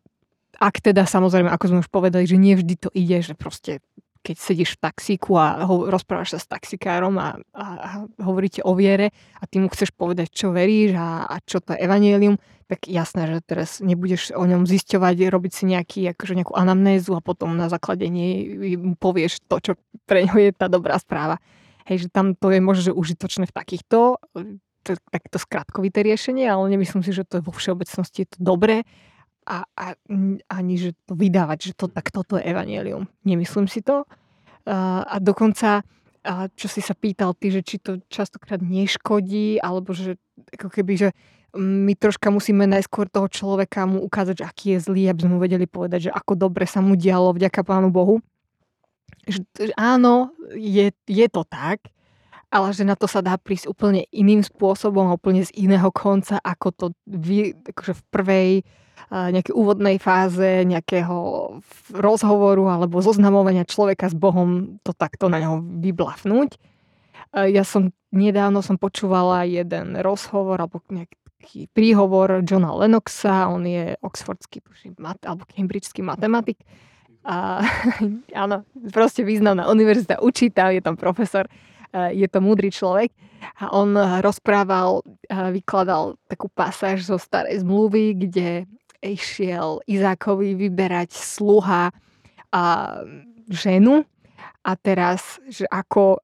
[0.60, 3.80] ak teda samozrejme, ako sme už povedali, že nie vždy to ide, že proste
[4.20, 7.90] keď sedíš v taxíku a ho, rozprávaš sa s taxikárom a, a, a
[8.20, 11.80] hovoríte o viere a ty mu chceš povedať, čo veríš a, a čo to je
[11.80, 12.36] evanielium,
[12.70, 17.24] tak jasné, že teraz nebudeš o ňom zisťovať, robiť si nejaký, akože nejakú anamnézu a
[17.24, 19.72] potom na základe nej mu povieš to, čo
[20.06, 21.42] pre ňo je tá dobrá správa.
[21.90, 24.22] Hej, že tam to je možno, užitočné v takýchto,
[24.86, 28.86] takto skratkovité riešenie, ale nemyslím si, že to je vo všeobecnosti je to dobré
[29.50, 29.86] a, a
[30.54, 33.10] ani, že vydávať, že to, tak toto je evanielium.
[33.26, 34.06] Nemyslím si to.
[34.70, 35.82] A, a dokonca,
[36.22, 40.22] a čo si sa pýtal ty, že či to častokrát neškodí, alebo že
[40.54, 41.10] ako keby, že
[41.58, 45.40] my troška musíme najskôr toho človeka mu ukázať, že aký je zlý, aby sme mu
[45.42, 48.22] vedeli povedať, že ako dobre sa mu dialo vďaka Pánu Bohu.
[49.26, 51.90] Že, že áno, je, je to tak,
[52.50, 56.68] ale že na to sa dá prísť úplne iným spôsobom, úplne z iného konca, ako
[56.74, 58.50] to vy, akože v prvej
[59.10, 61.18] nejakej úvodnej fáze nejakého
[61.96, 66.60] rozhovoru alebo zoznamovania človeka s Bohom to takto na neho vyblafnúť.
[67.34, 74.62] Ja som nedávno som počúvala jeden rozhovor alebo nejaký príhovor Johna Lennoxa, on je oxfordský,
[75.02, 76.62] mat, alebo cambridgeský matematik.
[77.26, 77.64] A,
[78.46, 81.50] áno, proste významná univerzita, učí tam, je tam profesor,
[81.94, 83.14] je to múdry človek.
[83.64, 88.68] A on rozprával, vykladal takú pasáž zo starej zmluvy, kde
[89.00, 91.96] išiel Izákovi vyberať sluha
[92.52, 92.64] a
[93.48, 94.04] ženu
[94.60, 96.20] a teraz, že ako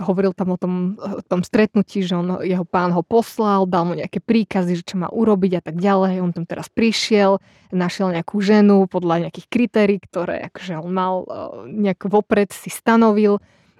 [0.00, 3.92] hovoril tam o tom, o tom stretnutí, že on, jeho pán ho poslal, dal mu
[3.92, 6.24] nejaké príkazy, že čo má urobiť a tak ďalej.
[6.24, 7.40] On tam teraz prišiel,
[7.72, 11.28] našiel nejakú ženu podľa nejakých kritérií, ktoré akože on mal
[11.68, 13.36] nejak vopred si stanovil.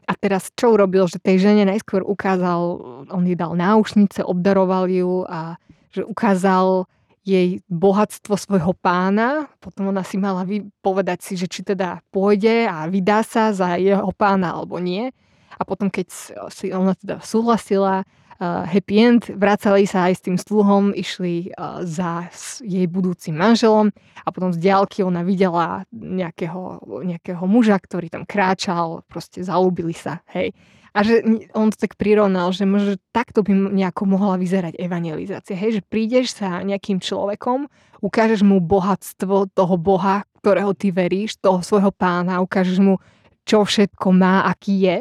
[0.08, 2.80] A teraz čo urobil, že tej žene najskôr ukázal,
[3.12, 5.60] on jej dal náušnice, obdaroval ju a
[5.92, 6.88] že ukázal
[7.28, 10.48] jej bohatstvo svojho pána, potom ona si mala
[10.80, 15.12] povedať si, že či teda pôjde a vydá sa za jeho pána alebo nie.
[15.60, 16.08] A potom, keď
[16.48, 18.08] si ona teda súhlasila,
[18.40, 22.30] happy end, vracali sa aj s tým sluhom, išli uh, za
[22.62, 23.90] jej budúcim manželom
[24.22, 30.22] a potom z diálky ona videla nejakého, nejakého muža, ktorý tam kráčal, proste zalúbili sa,
[30.30, 30.54] hej.
[30.96, 31.20] A že
[31.54, 35.54] on to tak prirovnal, že možno takto by nejako mohla vyzerať evangelizácia.
[35.54, 37.70] Hej, že prídeš sa nejakým človekom,
[38.02, 42.98] ukážeš mu bohatstvo toho Boha, ktorého ty veríš, toho svojho pána, ukážeš mu,
[43.46, 44.98] čo všetko má, aký je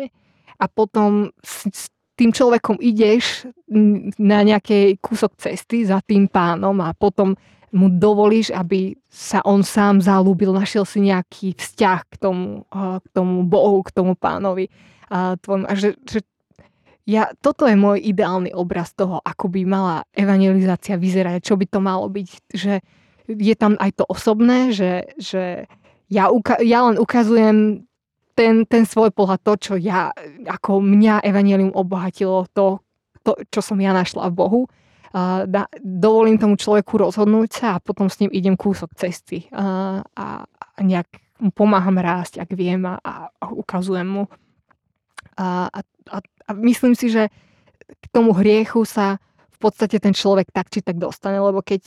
[0.58, 3.46] a potom s tým človekom ideš
[4.18, 7.38] na nejaký kúsok cesty za tým pánom a potom
[7.70, 13.46] mu dovolíš, aby sa on sám zalúbil, našiel si nejaký vzťah k tomu, k tomu
[13.46, 14.72] Bohu, k tomu pánovi.
[15.14, 16.26] A, tvojom, a že, že
[17.08, 21.80] ja, toto je môj ideálny obraz toho, ako by mala evangelizácia vyzerať, čo by to
[21.80, 22.84] malo byť, že
[23.32, 25.68] je tam aj to osobné, že, že
[26.08, 27.87] ja, uka- ja len ukazujem
[28.38, 30.14] ten, ten svoj pohľad, to, čo ja,
[30.46, 32.86] ako mňa evangelium obohatilo, to,
[33.26, 34.62] to, čo som ja našla v Bohu.
[35.18, 39.50] A da, dovolím tomu človeku rozhodnúť sa a potom s ním idem kúsok cesty.
[39.50, 41.10] A, a, a nejak
[41.42, 44.30] mu pomáham rásť, ak viem a, a ukazujem mu.
[45.34, 45.80] A, a,
[46.22, 47.34] a myslím si, že
[47.90, 49.18] k tomu hriechu sa
[49.50, 51.82] v podstate ten človek tak či tak dostane, lebo keď,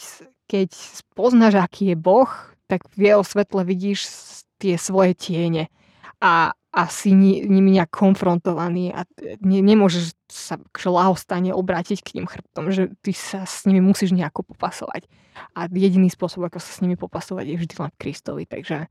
[0.51, 0.75] keď
[1.15, 2.31] poznáš, aký je Boh,
[2.67, 4.11] tak v jeho svetle vidíš
[4.59, 5.71] tie svoje tiene
[6.21, 9.09] a, a si ni, nimi nejak konfrontovaný a
[9.41, 14.13] ne, nemôžeš sa k lahostane obrátiť k ním chrbtom, že ty sa s nimi musíš
[14.13, 15.09] nejako popasovať.
[15.57, 18.45] A jediný spôsob, ako sa s nimi popasovať, je vždy len Kristovi.
[18.45, 18.87] Takže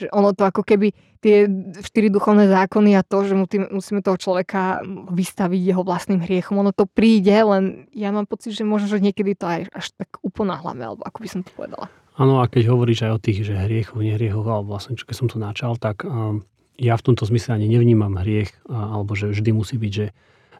[0.00, 1.44] že ono to ako keby tie
[1.84, 3.36] štyri duchovné zákony a to, že
[3.68, 4.80] musíme toho človeka
[5.12, 9.36] vystaviť jeho vlastným hriechom, ono to príde, len ja mám pocit, že možno, že niekedy
[9.36, 11.92] to aj až tak uponáhlame, alebo ako by som to povedala.
[12.16, 15.28] Áno, a keď hovoríš aj o tých, že hriechoch, nehriechoch, alebo vlastne, čo keď som
[15.28, 16.44] to načal, tak um,
[16.80, 20.06] ja v tomto zmysle ani nevnímam hriech, alebo že vždy musí byť, že,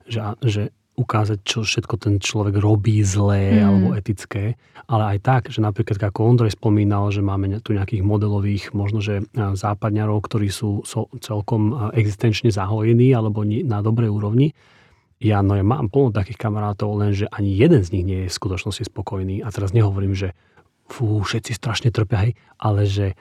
[0.05, 0.63] že, že
[1.01, 3.65] ukázať, čo všetko ten človek robí zlé mm.
[3.65, 8.77] alebo etické, ale aj tak, že napríklad ako Ondrej spomínal, že máme tu nejakých modelových
[8.77, 10.85] možno, že západňarov, ktorí sú,
[11.25, 14.53] celkom existenčne zahojení alebo na dobrej úrovni.
[15.21, 18.33] Ja, no ja mám plno takých kamarátov, len že ani jeden z nich nie je
[18.33, 19.45] v skutočnosti spokojný.
[19.45, 20.33] A teraz nehovorím, že
[20.89, 23.15] fú, všetci strašne trpia, hej, ale že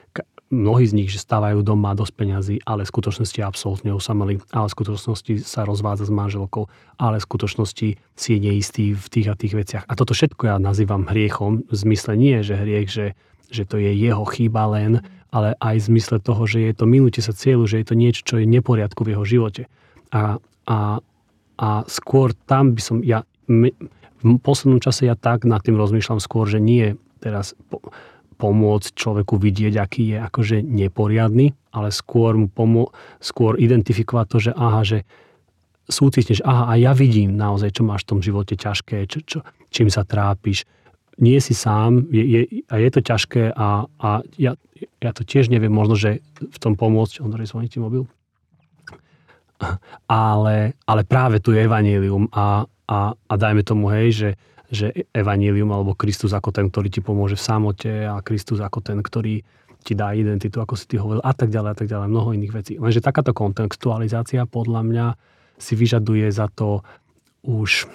[0.50, 4.74] mnohí z nich, že stávajú doma dosť peňazí, ale v skutočnosti absolútne osamelí, ale v
[4.74, 6.66] skutočnosti sa rozvádza s manželkou,
[6.98, 9.84] ale v skutočnosti si je neistý v tých a tých veciach.
[9.86, 13.06] A toto všetko ja nazývam hriechom, v zmysle nie, že hriech, že,
[13.48, 14.92] že to je jeho chyba len,
[15.30, 18.26] ale aj v zmysle toho, že je to minúte sa cieľu, že je to niečo,
[18.26, 19.62] čo je neporiadku v jeho živote.
[20.10, 20.98] A, a,
[21.62, 26.50] a skôr tam by som, ja v poslednom čase ja tak nad tým rozmýšľam skôr,
[26.50, 27.54] že nie teraz
[28.40, 32.88] pomôcť človeku vidieť, aký je akože neporiadny, ale skôr mu pomô-
[33.20, 34.98] skôr identifikovať to, že aha, že
[35.92, 39.38] súcitneš, aha, a ja vidím naozaj, čo máš v tom živote ťažké, čo, čo,
[39.68, 40.64] čím sa trápiš.
[41.20, 42.40] Nie si sám je, je,
[42.72, 44.08] a je to ťažké a, a
[44.40, 44.56] ja,
[45.04, 48.08] ja to tiež neviem, možno, že v tom pomôcť, on zvoní ti mobil,
[50.08, 54.30] ale, ale práve tu je evanílium a, a, a dajme tomu, hej, že,
[54.70, 59.02] že evanílium alebo Kristus ako ten, ktorý ti pomôže v samote a Kristus ako ten,
[59.02, 59.42] ktorý
[59.82, 62.52] ti dá identitu, ako si ty hovoril a tak ďalej a tak ďalej, mnoho iných
[62.54, 62.72] vecí.
[62.76, 65.06] Lenže takáto kontextualizácia podľa mňa
[65.60, 66.84] si vyžaduje za to
[67.44, 67.88] už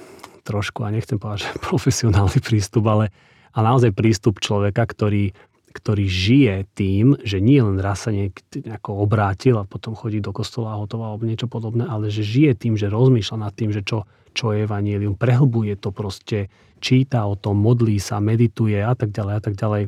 [0.45, 3.13] trošku, a nechcem povedať, že profesionálny prístup, ale,
[3.53, 5.33] ale naozaj prístup človeka, ktorý,
[5.73, 10.77] ktorý žije tým, že nie len raz sa nejako obrátil a potom chodí do kostola
[10.77, 14.09] a hotovo alebo niečo podobné, ale že žije tým, že rozmýšľa nad tým, že čo,
[14.33, 16.49] čo je evanílium, prehlbuje to proste,
[16.79, 19.83] číta o tom, modlí sa, medituje a tak ďalej a tak ďalej.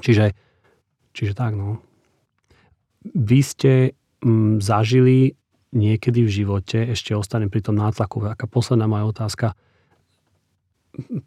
[0.00, 0.36] Čiže,
[1.16, 1.80] čiže tak, no.
[3.06, 3.72] Vy ste
[4.20, 5.36] mm, zažili
[5.76, 9.46] niekedy v živote, ešte ostanem pri tom nátlaku, aká posledná moja otázka,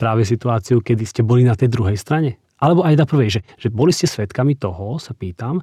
[0.02, 2.42] práve situáciu, kedy ste boli na tej druhej strane?
[2.60, 5.62] Alebo aj na prvej, že, že boli ste svetkami toho, sa pýtam,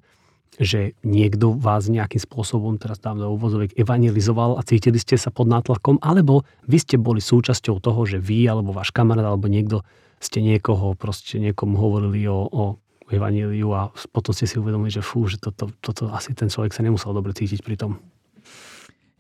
[0.57, 5.51] že niekto vás nejakým spôsobom, teraz dám do úvozovek, evangelizoval a cítili ste sa pod
[5.53, 9.85] nátlakom, alebo vy ste boli súčasťou toho, že vy, alebo váš kamarát, alebo niekto
[10.17, 12.65] ste niekoho, proste niekomu hovorili o, o
[13.13, 16.83] evaníliu a potom ste si uvedomili, že fú, že toto, toto asi ten človek sa
[16.83, 18.01] nemusel dobre cítiť pri tom.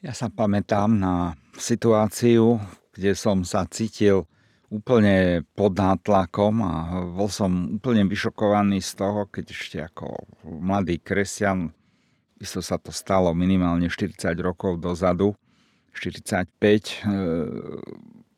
[0.00, 2.60] Ja sa pamätám na situáciu,
[2.96, 4.24] kde som sa cítil
[4.70, 6.74] úplne pod nátlakom a
[7.14, 11.70] bol som úplne vyšokovaný z toho, keď ešte ako mladý kresťan,
[12.42, 15.32] isto sa to stalo minimálne 40 rokov dozadu,
[15.96, 17.08] 45, e,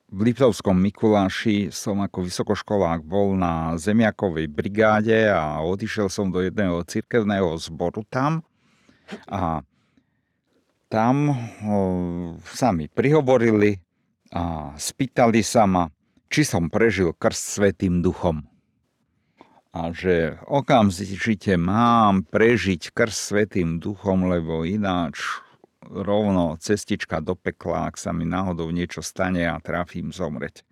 [0.09, 6.81] v Liptovskom Mikuláši som ako vysokoškolák bol na zemiakovej brigáde a odišiel som do jedného
[6.89, 8.41] cirkevného zboru tam
[9.29, 9.61] a
[10.89, 11.37] tam
[12.49, 13.77] sa mi prihovorili
[14.33, 15.93] a spýtali sa ma,
[16.29, 18.45] či som prežil krst Svetým duchom.
[19.73, 25.21] A že okamžite mám prežiť krst Svetým duchom, lebo ináč
[25.89, 30.65] rovno cestička do pekla, ak sa mi náhodou niečo stane a trafím zomreť.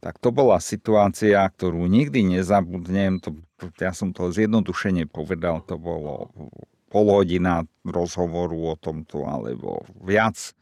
[0.00, 3.20] Tak to bola situácia, ktorú nikdy nezabudnem.
[3.20, 3.36] To,
[3.76, 6.32] ja som to zjednodušene povedal, to bolo
[6.88, 10.56] pol hodina rozhovoru o tomto, alebo viac.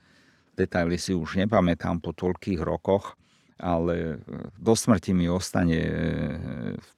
[0.58, 3.14] Detaily si už nepamätám po toľkých rokoch,
[3.58, 4.22] ale
[4.54, 5.92] do smrti mi ostane e,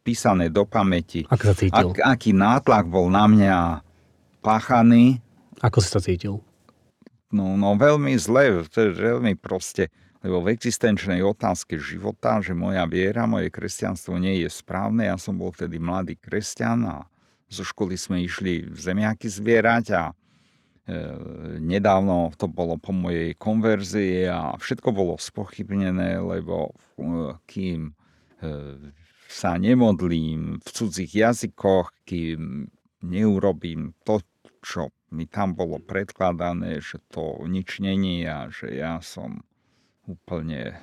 [0.00, 1.24] vpísané do pamäti.
[1.26, 1.76] Ako sa cítil?
[1.76, 3.56] Ak, aký nátlak bol na mňa
[4.44, 5.24] páchaný.
[5.64, 6.44] Ako si sa cítil?
[7.32, 9.88] No, no veľmi zle, veľmi proste,
[10.20, 15.06] lebo v existenčnej otázke života, že moja viera, moje kresťanstvo nie je správne.
[15.08, 16.96] Ja som bol vtedy mladý kresťan a
[17.50, 20.12] zo školy sme išli zemiaky zbierať a e,
[21.61, 26.74] nedávno to bolo po mojej konverzii a všetko bolo spochybnené, lebo e,
[27.47, 27.93] kým e,
[29.30, 32.66] sa nemodlím v cudzích jazykoch, kým
[33.07, 34.24] neurobím to,
[34.61, 39.43] čo mi tam bolo predkladané, že to nič není a že ja som
[40.07, 40.78] úplne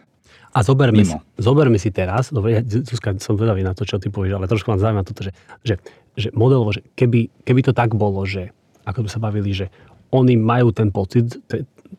[0.51, 4.11] a zoberme si, zoberme si teraz, dobre, ja, Zuzka, som vedavý na to, čo ty
[4.11, 5.31] povieš, ale trošku ma zaujíma toto, že,
[5.63, 5.75] že,
[6.19, 8.51] že modelovo, že keby, keby to tak bolo, že
[8.87, 9.67] ako sme sa bavili, že
[10.13, 11.35] oni majú ten pocit,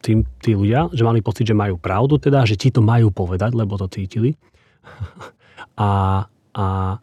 [0.00, 3.52] tí, tí ľudia, že mali pocit, že majú pravdu, teda, že ti to majú povedať,
[3.52, 4.34] lebo to cítili.
[5.78, 6.26] A,
[6.59, 6.98] a,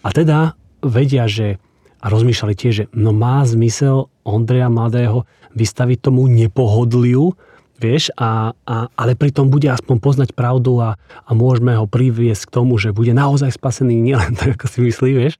[0.00, 1.60] a teda vedia, že
[2.00, 7.36] a rozmýšľali tiež, že no má zmysel Ondreja Mladého vystaviť tomu nepohodliu,
[7.76, 12.54] Vieš, a, a, ale pritom bude aspoň poznať pravdu a, a môžeme ho priviesť k
[12.56, 15.36] tomu, že bude naozaj spasený nielen tak, ako si myslí, vieš.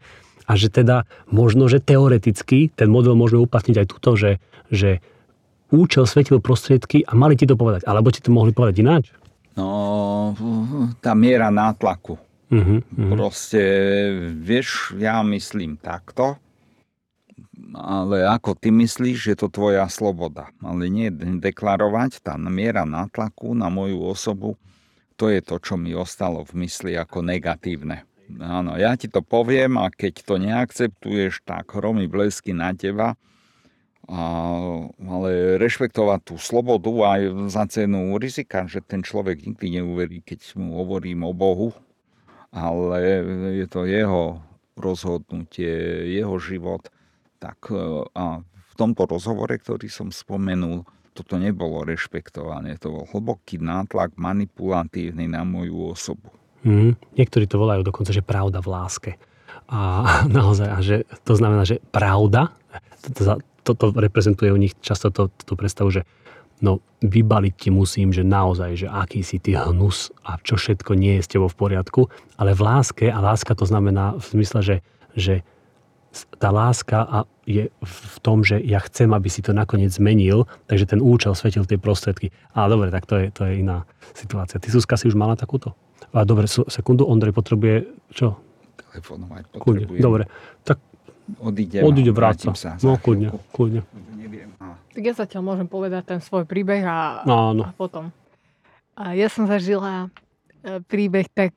[0.47, 4.38] A že teda možno, že teoreticky ten model môžeme uplatniť aj tuto, že,
[4.70, 5.03] že
[5.74, 7.82] účel svetil prostriedky a mali ti to povedať.
[7.86, 9.05] Alebo ti to mohli povedať ináč?
[9.59, 10.36] No,
[11.03, 12.20] tá miera nátlaku.
[12.47, 13.11] Uh-huh, uh-huh.
[13.18, 13.62] Proste,
[14.38, 16.38] vieš, ja myslím takto,
[17.74, 20.55] ale ako ty myslíš, je to tvoja sloboda.
[20.62, 21.11] Ale nie
[21.42, 24.55] deklarovať, tá miera nátlaku na moju osobu,
[25.16, 28.05] to je to, čo mi ostalo v mysli ako negatívne.
[28.42, 33.14] Áno, ja ti to poviem a keď to neakceptuješ, tak hromy blesky na teba.
[34.06, 34.22] A,
[35.02, 40.78] ale rešpektovať tú slobodu aj za cenu rizika, že ten človek nikdy neuverí, keď mu
[40.78, 41.74] hovorím o Bohu,
[42.54, 43.26] ale
[43.58, 44.38] je to jeho
[44.78, 46.86] rozhodnutie, jeho život
[47.38, 50.84] tak e, a v tomto rozhovore, ktorý som spomenul,
[51.16, 52.76] toto nebolo rešpektované.
[52.84, 56.28] To bol hlboký nátlak manipulatívny na moju osobu.
[56.66, 59.10] Mm, niektorí to volajú dokonca, že pravda v láske.
[59.70, 62.50] A naozaj, a že to znamená, že pravda,
[63.00, 66.06] toto to, to reprezentuje u nich často to, to predstavu, že
[66.62, 71.18] no vybaliť ti musím, že naozaj, že aký si ty hnus a čo všetko nie
[71.18, 72.08] je s tebou v poriadku,
[72.38, 74.76] ale v láske, a láska to znamená v zmysle, že,
[75.12, 75.34] že
[76.40, 80.96] tá láska a je v tom, že ja chcem, aby si to nakoniec zmenil, takže
[80.96, 82.32] ten účel svetil tie prostriedky.
[82.56, 83.84] Ale dobre, tak to je, to je iná
[84.16, 84.56] situácia.
[84.56, 85.76] Ty, Suska, si už mala takúto?
[86.12, 88.40] A dobre, sekundu, Ondrej potrebuje čo?
[88.76, 90.01] Telefonovať potrebujem.
[90.01, 90.24] Dobre,
[90.64, 90.80] tak
[91.42, 92.53] odídem, odíde, vráca.
[92.57, 92.80] sa.
[92.80, 93.84] No, kľudne, kľudne.
[94.97, 97.68] Tak ja zatiaľ môžem povedať ten svoj príbeh a, Áno.
[97.68, 98.09] a potom.
[98.97, 100.09] A ja som zažila
[100.64, 101.53] e, príbeh tak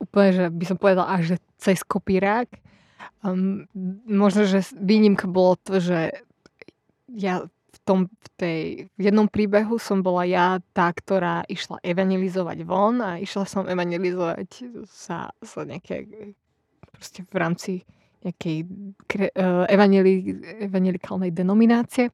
[0.00, 2.48] úplne, že by som povedala až že cez kopírák
[3.18, 3.66] Um,
[4.06, 6.22] možno, že výnimka bolo to, že
[7.10, 8.62] ja v, tom, v, tej,
[8.96, 14.48] v jednom príbehu som bola ja tá, ktorá išla evangelizovať von a išla som evangelizovať
[14.88, 16.08] sa, sa nejaké
[16.88, 17.72] proste v rámci
[18.18, 20.34] nejakej uh, evangeli,
[20.66, 22.10] evangelikálnej denominácie.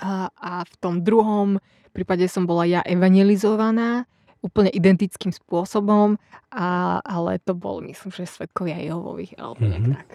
[0.00, 1.56] A, a v tom druhom
[1.92, 4.04] prípade som bola ja evangelizovaná
[4.40, 6.16] úplne identickým spôsobom,
[6.48, 9.92] a, ale to bol, myslím, že svetkovia Jehovových alebo mm-hmm.
[9.92, 10.08] tak.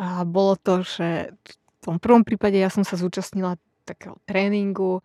[0.00, 1.36] A bolo to, že
[1.84, 5.04] tom prvom prípade ja som sa zúčastnila takého tréningu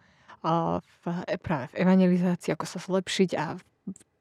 [1.04, 1.06] v,
[1.44, 3.60] práve v evangelizácii, ako sa zlepšiť a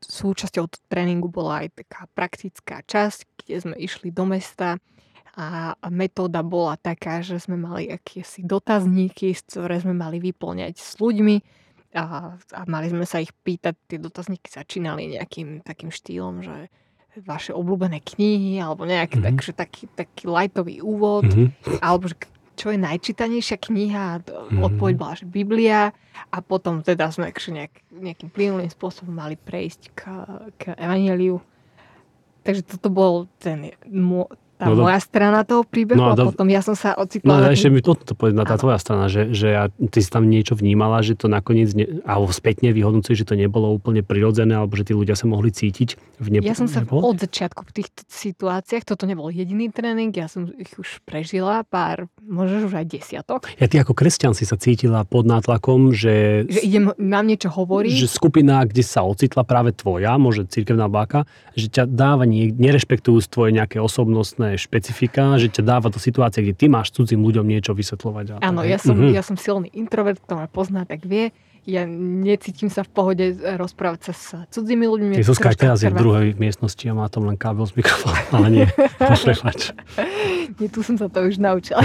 [0.03, 4.79] súčasťou tréningu bola aj taká praktická časť, kde sme išli do mesta
[5.39, 11.37] a metóda bola taká, že sme mali akési dotazníky, ktoré sme mali vyplňať s ľuďmi
[11.95, 16.67] a, a mali sme sa ich pýtať, tie dotazníky začínali nejakým takým štýlom, že
[17.23, 19.29] vaše obľúbené knihy alebo nejaký mm-hmm.
[19.35, 21.83] takže taký, taký lightový úvod mm-hmm.
[21.83, 22.19] alebo že
[22.59, 24.67] čo je najčítanejšia kniha mm-hmm.
[24.67, 25.95] odpoveď bola, že Biblia
[26.35, 30.01] a potom teda sme nejak, nejakým plynulým spôsobom mali prejsť k,
[30.59, 31.39] k Evangeliu.
[32.43, 33.71] Takže toto bol ten,
[34.59, 36.35] tá no, moja strana toho príbehu no, a, do...
[36.35, 37.31] potom ja som sa ocitla...
[37.31, 40.11] No a ešte mi toto povedať na tá tvoja strana, že, že ja, ty si
[40.11, 44.59] tam niečo vnímala, že to nakoniec, ne, alebo spätne vyhodnocuje, že to nebolo úplne prirodzené,
[44.59, 46.43] alebo že tí ľudia sa mohli cítiť v nebo...
[46.43, 47.07] Ja som sa nebolo?
[47.07, 52.11] od začiatku v týchto situáciách, toto nebol jediný tréning, ja som ich už prežila pár,
[52.19, 53.47] možno už aj desiatok.
[53.63, 56.43] Ja ty ako kresťan si sa cítila pod nátlakom, že...
[56.51, 57.95] Že idem nám niečo hovoriť.
[57.95, 63.23] Že skupina, kde sa ocitla práve tvoja, môže církevná báka, že ťa dáva, nie, nerešpektujú
[63.31, 67.45] tvoje nejaké osobnostné iné špecifika, že ťa dáva do situácie, kde ty máš cudzím ľuďom
[67.45, 68.41] niečo vysvetľovať.
[68.41, 69.13] Áno, ja som, mm-hmm.
[69.13, 71.37] ja som silný introvert, kto ma pozná, tak vie.
[71.69, 74.25] Ja necítim sa v pohode rozprávať sa s
[74.57, 75.21] cudzími ľuďmi.
[75.21, 78.47] Je Zuzka teraz je v druhej miestnosti a má tam len kábel z mikrofónu, ale
[78.49, 78.67] nie,
[79.29, 79.77] prepač.
[80.57, 81.85] nie, tu som sa to už naučila.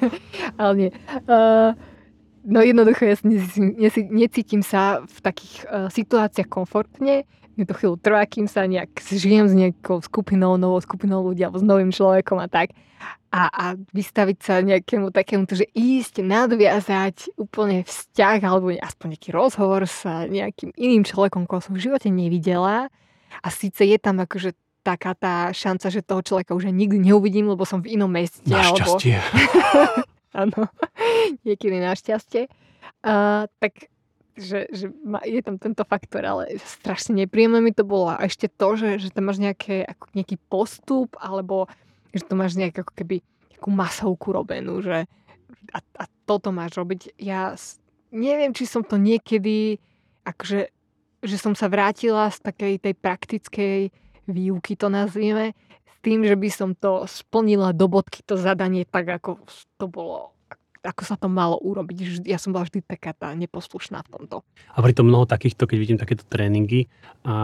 [0.60, 0.90] ale nie.
[1.28, 1.76] Uh,
[2.48, 3.76] no jednoducho, ja necítim,
[4.16, 7.28] necítim sa v takých uh, situáciách komfortne
[7.58, 11.58] mi to chvíľu trvá, kým sa nejak žijem s nejakou skupinou, novou skupinou ľudí alebo
[11.58, 12.70] s novým človekom a tak.
[13.28, 19.84] A, a vystaviť sa nejakému takému, že ísť, nadviazať úplne vzťah alebo aspoň nejaký rozhovor
[19.84, 22.88] s nejakým iným človekom, koho som v živote nevidela.
[23.44, 27.68] A síce je tam akože taká tá šanca, že toho človeka už nikdy neuvidím, lebo
[27.68, 28.40] som v inom meste.
[28.48, 29.20] Našťastie.
[29.20, 30.00] Alebo...
[30.40, 30.60] Áno,
[31.44, 32.48] niekedy našťastie.
[33.04, 33.92] Uh, tak
[34.38, 34.86] že, že
[35.26, 38.14] je tam tento faktor, ale strašne nepríjemné mi to bolo.
[38.14, 41.66] A ešte to, že, že tam máš nejaké, ako nejaký postup, alebo
[42.14, 43.16] že to máš nejak ako keby
[43.52, 45.04] nejakú masovku robenú, že
[45.74, 47.18] a, a toto máš robiť.
[47.20, 47.52] Ja
[48.14, 49.82] neviem, či som to niekedy,
[50.24, 50.70] akože,
[51.26, 53.78] že som sa vrátila z takej tej praktickej
[54.28, 55.52] výuky, to nazvieme,
[55.84, 59.42] s tým, že by som to splnila do bodky, to zadanie tak, ako
[59.76, 60.37] to bolo
[60.82, 62.22] ako sa to malo urobiť.
[62.26, 64.36] Ja som bola vždy taká tá neposlušná v tomto.
[64.74, 66.86] A pritom mnoho takýchto, keď vidím takéto tréningy,
[67.26, 67.34] a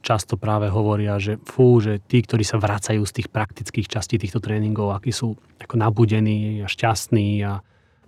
[0.00, 4.38] často práve hovoria, že fú, že tí, ktorí sa vracajú z tých praktických častí týchto
[4.38, 7.60] tréningov, akí sú ako nabudení a šťastní a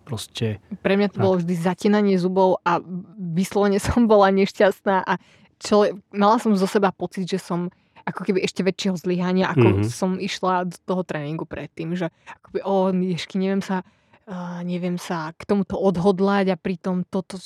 [0.06, 0.62] proste...
[0.82, 1.24] Pre mňa to tak.
[1.24, 2.78] bolo vždy zatinanie zubov a
[3.18, 5.18] vyslovene som bola nešťastná a
[5.62, 7.70] čo, mala som zo seba pocit, že som
[8.02, 9.94] ako keby ešte väčšieho zlyhania, ako mm-hmm.
[9.94, 13.86] som išla do toho tréningu predtým, že akoby, o, ježky, neviem sa
[14.28, 17.38] uh, neviem sa k tomuto odhodlať a pritom toto,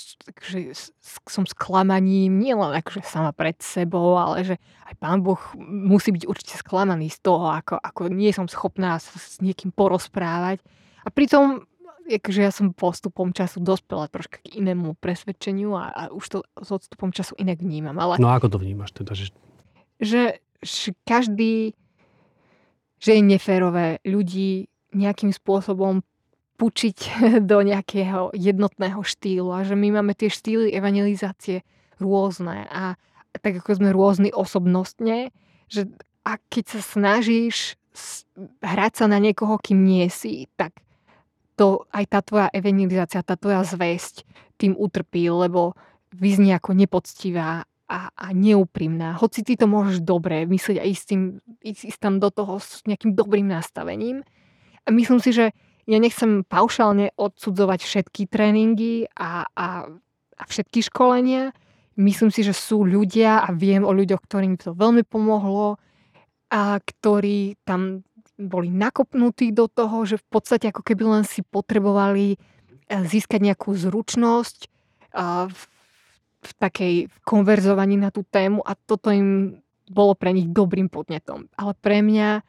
[0.45, 0.75] že
[1.29, 4.55] som sklamaním, nielen akože sama pred sebou, ale že
[4.89, 9.17] aj pán Boh musí byť určite sklamaný z toho, ako, ako nie som schopná sa
[9.17, 10.61] s niekým porozprávať.
[11.07, 11.65] A pritom
[12.07, 16.69] akože ja som postupom času dospela troška k inému presvedčeniu a, a už to s
[16.71, 17.99] odstupom času inak vnímam.
[17.99, 19.13] Ale, no ako to vnímaš teda?
[19.19, 19.27] Že,
[19.99, 20.23] že,
[20.63, 21.75] že každý,
[23.03, 26.07] že je neférové ľudí nejakým spôsobom
[26.57, 26.99] pučiť
[27.51, 31.63] do nejakého jednotného štýlu a že my máme tie štýly evangelizácie
[32.01, 32.97] rôzne a
[33.37, 35.31] tak ako sme rôzni osobnostne,
[35.69, 35.85] že
[36.25, 37.77] a keď sa snažíš
[38.61, 40.75] hrať sa na niekoho, kým nie si, tak
[41.57, 44.29] to aj tá tvoja evangelizácia, tá tvoja zväzť
[44.61, 45.73] tým utrpí, lebo
[46.13, 49.17] vyznie ako nepoctivá a, a neúprimná.
[49.17, 51.23] Hoci ty to môžeš dobre myslieť a ísť, tým,
[51.63, 54.27] ísť, tam do toho s nejakým dobrým nastavením.
[54.85, 55.57] A myslím si, že
[55.87, 59.69] ja nechcem paušálne odsudzovať všetky tréningy a, a,
[60.35, 61.55] a všetky školenia.
[61.97, 65.79] Myslím si, že sú ľudia a viem o ľuďoch, ktorým to veľmi pomohlo
[66.51, 68.05] a ktorí tam
[68.37, 73.73] boli nakopnutí do toho, že v podstate ako keby len si potrebovali eh, získať nejakú
[73.73, 74.77] zručnosť
[75.49, 75.61] v,
[76.45, 81.49] v takej konverzovaní na tú tému a toto im bolo pre nich dobrým podnetom.
[81.57, 82.45] Ale pre mňa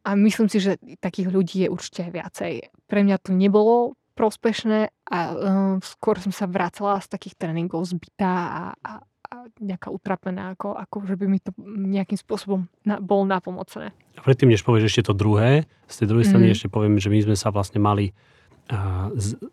[0.00, 2.72] a myslím si, že takých ľudí je určite viacej.
[2.88, 8.32] Pre mňa to nebolo prospešné a um, skôr som sa vracala z takých tréningov zbytá
[8.32, 13.24] a, a, a nejaká utrapená, ako, ako že by mi to nejakým spôsobom na, bolo
[13.24, 13.96] napomocné.
[14.16, 16.54] A predtým, než povieš ešte to druhé, z tej druhej strany mm.
[16.56, 18.12] ešte poviem, že my sme sa vlastne mali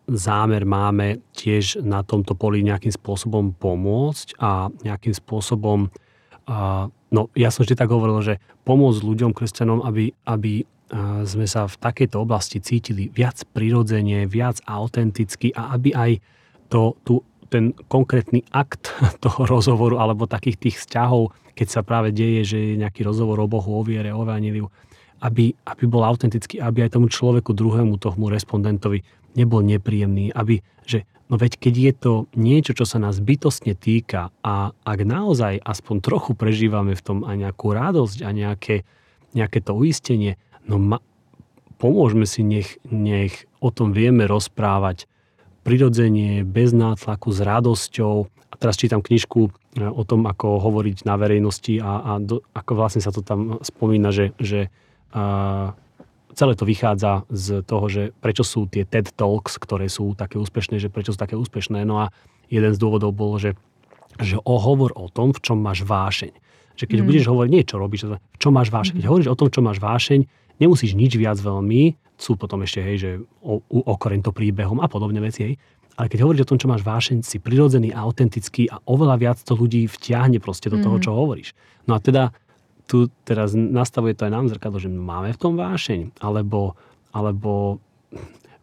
[0.06, 5.90] zámer máme tiež na tomto poli nejakým spôsobom pomôcť a nejakým spôsobom
[7.12, 8.34] no ja som vždy tak hovoril, že
[8.64, 10.64] pomôcť ľuďom, kresťanom, aby, aby
[11.28, 16.10] sme sa v takejto oblasti cítili viac prirodzene, viac autenticky a aby aj
[16.72, 17.20] to, tu,
[17.52, 18.92] ten konkrétny akt
[19.24, 23.50] toho rozhovoru alebo takých tých vzťahov, keď sa práve deje, že je nejaký rozhovor o
[23.50, 24.72] Bohu, o viere, o Evangeliu,
[25.20, 29.02] aby, aby bol autentický, aby aj tomu človeku druhému, tomu respondentovi
[29.34, 34.32] nebol nepríjemný, aby, že no veď keď je to niečo, čo sa nás bytostne týka
[34.40, 38.88] a ak naozaj aspoň trochu prežívame v tom aj nejakú radosť a nejaké,
[39.36, 40.98] nejaké to uistenie, no ma,
[41.78, 45.06] pomôžme si, nech, nech o tom vieme rozprávať
[45.62, 48.16] prirodzenie, bez nátlaku, s radosťou.
[48.48, 52.72] A teraz čítam knižku e, o tom, ako hovoriť na verejnosti a, a do, ako
[52.72, 54.72] vlastne sa to tam spomína, že, že
[55.12, 55.76] a,
[56.38, 60.78] celé to vychádza z toho, že prečo sú tie TED Talks, ktoré sú také úspešné,
[60.78, 61.82] že prečo sú také úspešné.
[61.82, 62.14] No a
[62.46, 63.58] jeden z dôvodov bol, že,
[64.22, 66.30] že o hovor o tom, v čom máš vášeň.
[66.78, 67.06] Že keď mm.
[67.10, 69.02] budeš hovoriť, nie čo robíš, v čom máš vášeň.
[69.02, 69.10] Keď mm.
[69.10, 70.20] hovoríš o tom, čo máš vášeň,
[70.62, 73.10] nemusíš nič viac veľmi, sú potom ešte, hej, že
[73.42, 75.54] o, okoreň to príbehom a podobne veci, hej.
[75.98, 79.38] Ale keď hovoríš o tom, čo máš vášeň, si prirodzený a autentický a oveľa viac
[79.42, 81.02] to ľudí vtiahne proste do toho, mhm.
[81.02, 81.58] čo hovoríš.
[81.90, 82.30] No a teda
[82.88, 86.74] tu teraz nastavuje to aj nám zrkadlo, že máme v tom vášeň, alebo,
[87.12, 87.78] alebo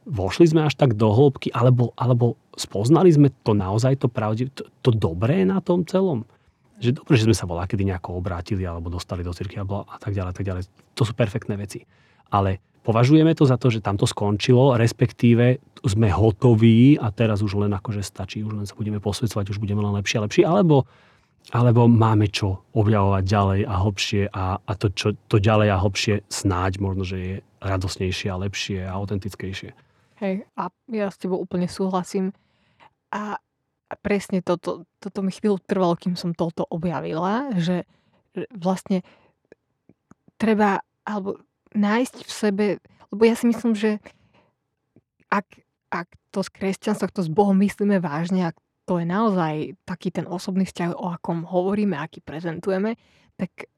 [0.09, 4.65] vošli sme až tak do hĺbky, alebo, alebo spoznali sme to naozaj to pravde, to,
[4.81, 6.25] to dobré na tom celom.
[6.81, 10.11] Že dobre, že sme sa volá, kedy nejako obrátili, alebo dostali do cirky a tak
[10.11, 10.63] ďalej, tak ďalej.
[10.97, 11.85] To sú perfektné veci.
[12.33, 17.65] Ale Považujeme to za to, že tam to skončilo, respektíve sme hotoví a teraz už
[17.65, 20.85] len akože stačí, už len sa budeme posvedcovať, už budeme len lepšie a lepšie, alebo,
[21.53, 26.15] alebo máme čo objavovať ďalej a hlbšie a, a to, čo, to ďalej a hlbšie
[26.25, 29.71] snáď možno, že je radosnejšie a lepšie a autentickejšie.
[30.23, 32.33] Hej, a ja s tebou úplne súhlasím.
[33.13, 33.37] A,
[34.01, 37.85] presne toto, toto mi chvíľu trvalo, kým som toto objavila, že,
[38.51, 39.05] vlastne
[40.35, 41.39] treba, alebo
[41.75, 42.65] nájsť v sebe,
[43.13, 44.03] lebo ja si myslím, že
[45.31, 45.47] ak,
[45.91, 50.29] ak to s kresťanstvom, to s Bohom myslíme vážne, ak to je naozaj taký ten
[50.29, 52.97] osobný vzťah, o akom hovoríme, aký prezentujeme,
[53.35, 53.69] tak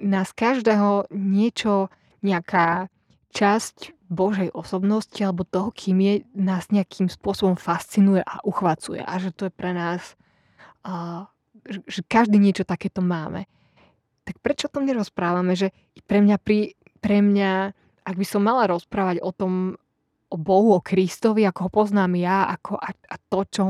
[0.00, 1.92] nás každého niečo,
[2.24, 2.88] nejaká
[3.36, 9.04] časť Božej osobnosti alebo toho, kým je, nás nejakým spôsobom fascinuje a uchvacuje.
[9.04, 10.16] A že to je pre nás,
[10.88, 11.28] uh,
[11.68, 13.44] že, každý niečo takéto máme.
[14.24, 15.52] Tak prečo o tom nerozprávame?
[15.52, 15.68] Že
[16.08, 16.72] pre mňa pri
[17.04, 17.76] pre mňa,
[18.08, 19.76] ak by som mala rozprávať o tom,
[20.32, 23.62] o Bohu, o Kristovi, ako ho poznám ja, ako a, a to, čo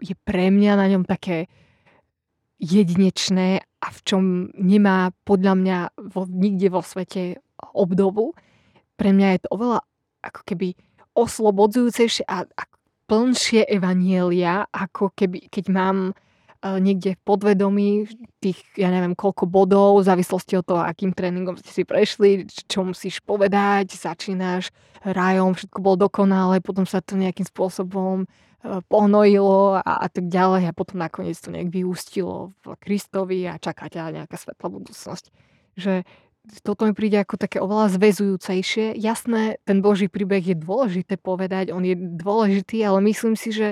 [0.00, 1.48] je pre mňa na ňom také
[2.60, 4.22] jedinečné a v čom
[4.52, 5.78] nemá podľa mňa
[6.12, 7.40] vo, nikde vo svete
[7.72, 8.36] obdobu.
[9.00, 9.80] Pre mňa je to oveľa
[10.20, 10.76] ako keby
[11.16, 12.62] oslobodzujúcejšie a, a
[13.08, 16.12] plnšie evanielia, ako keby, keď mám
[16.60, 18.04] E, niekde v podvedomí
[18.36, 22.84] tých, ja neviem, koľko bodov, v závislosti od toho, akým tréningom ste si prešli, čo
[22.84, 24.68] musíš povedať, začínaš
[25.00, 28.28] rajom, všetko bolo dokonalé, potom sa to nejakým spôsobom
[28.60, 33.88] pohnojilo a, a tak ďalej a potom nakoniec to nejak vyústilo v Kristovi a čaká
[33.88, 35.32] ťa nejaká svetlá budúcnosť.
[35.80, 36.04] Že
[36.60, 38.96] toto mi príde ako také oveľa zväzujúcejšie.
[39.00, 43.68] Jasné, ten Boží príbeh je dôležité povedať, on je dôležitý, ale myslím si, že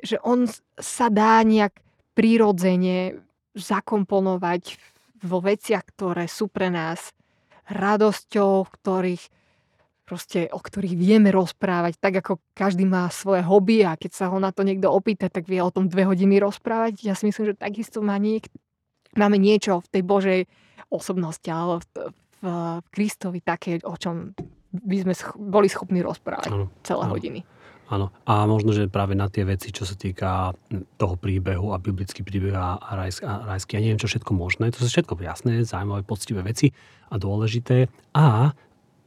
[0.00, 0.48] že on
[0.80, 1.76] sa dá nejak
[2.16, 3.20] prirodzene
[3.52, 4.80] zakomponovať
[5.20, 7.12] vo veciach, ktoré sú pre nás
[7.68, 9.28] radosťou, ktorých
[10.10, 14.42] proste, o ktorých vieme rozprávať, tak ako každý má svoje hobby a keď sa ho
[14.42, 17.06] na to niekto opýta, tak vie o tom dve hodiny rozprávať.
[17.06, 18.50] Ja si myslím, že takisto má niek-
[19.14, 20.40] máme niečo v tej Božej
[20.90, 21.86] osobnosti alebo v,
[22.42, 22.50] v,
[22.82, 24.34] v Kristovi také, o čom
[24.74, 27.14] by sme sch- boli schopní rozprávať ano, celé ano.
[27.14, 27.40] hodiny.
[27.90, 28.14] Áno.
[28.22, 30.54] A možno, že práve na tie veci, čo sa týka
[30.94, 34.86] toho príbehu a biblický príbeh a, rajsk, a rajský, ja neviem, čo všetko možné, to
[34.86, 36.70] sú všetko jasné, zaujímavé, poctivé veci
[37.10, 37.90] a dôležité.
[38.14, 38.54] A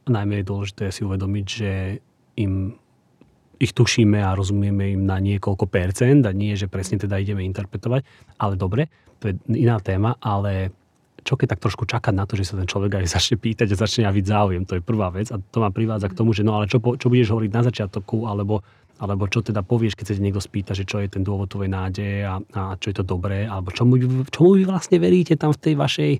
[0.08, 1.70] najmä je dôležité si uvedomiť, že
[2.40, 2.76] im
[3.62, 8.02] ich tušíme a rozumieme im na niekoľko percent a nie, že presne teda ideme interpretovať.
[8.42, 8.90] Ale dobre,
[9.22, 10.74] to je iná téma, ale
[11.24, 13.80] čo keď tak trošku čakať na to, že sa ten človek aj začne pýtať a
[13.80, 14.62] začne javiť záujem.
[14.68, 17.08] To je prvá vec a to ma privádza k tomu, že no ale čo, čo
[17.08, 18.60] budeš hovoriť na začiatku alebo,
[19.00, 22.28] alebo čo teda povieš, keď sa niekto spýta, že čo je ten dôvod tvojej nádeje
[22.28, 23.96] a, a čo je to dobré, alebo čomu,
[24.28, 26.12] čomu vy vlastne veríte tam v tej vašej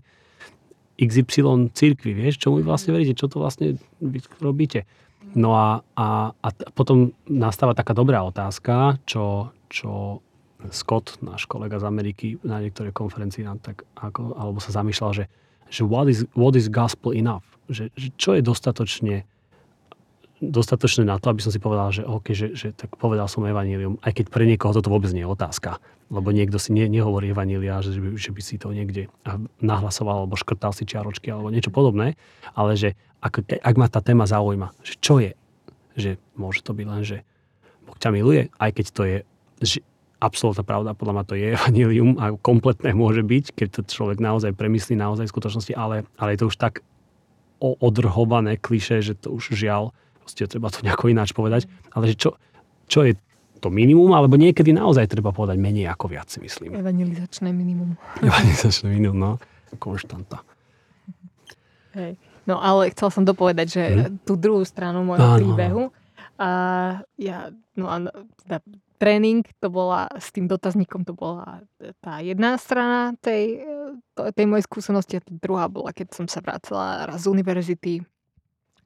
[0.95, 3.75] XY cirkvi, vieš, čomu vy vlastne veríte, čo to vlastne
[4.39, 4.87] robíte.
[5.35, 10.23] No a, a, a potom nastáva taká dobrá otázka, čo, čo
[10.71, 15.25] Scott, náš kolega z Ameriky, na niektorej konferencii nám tak ako, alebo sa zamýšľal, že,
[15.69, 17.45] že what, is, what is gospel enough?
[17.67, 19.27] Že, že čo je dostatočne
[20.43, 24.03] dostatočné na to, aby som si povedal, že OK, že, že tak povedal som evanílium,
[24.03, 25.79] aj keď pre niekoho toto vôbec nie je otázka.
[26.11, 29.09] Lebo niekto si ne, nehovorí evanília, že, by, že by si to niekde
[29.63, 32.19] nahlasoval, alebo škrtal si čiaročky, alebo niečo podobné,
[32.53, 35.33] ale že ak, ak ma tá téma zaujíma, že čo je,
[35.95, 37.23] že môže to byť len, že
[37.87, 39.19] Boh ťa miluje, aj keď to je
[39.65, 39.79] že
[40.19, 44.57] absolútna pravda, podľa mňa to je evanilium a kompletné môže byť, keď to človek naozaj
[44.57, 46.75] premyslí naozaj v skutočnosti, ale, ale je to už tak
[47.61, 52.31] odrhované kliše, že to už žiaľ, proste treba to nejako ináč povedať, ale že čo,
[52.89, 53.13] čo je
[53.61, 56.73] to minimum, alebo niekedy naozaj treba povedať menej ako viac, si myslím.
[56.75, 57.97] Evangelizačné minimum.
[58.21, 59.33] Evangelizačné minimum, no.
[59.75, 60.41] Konštanta.
[61.95, 62.17] Hej.
[62.45, 64.27] No ale chcel som dopovedať, že Mhm.
[64.27, 65.83] tú druhú stranu môjho Áno, príbehu.
[66.35, 66.49] A
[67.15, 68.05] ja, no a
[68.43, 68.59] teda
[68.99, 71.63] tréning, to bola, s tým dotazníkom to bola
[72.03, 73.63] tá jedna strana tej,
[74.13, 77.93] to- tej mojej skúsenosti a tá druhá bola, keď som sa vracala raz z univerzity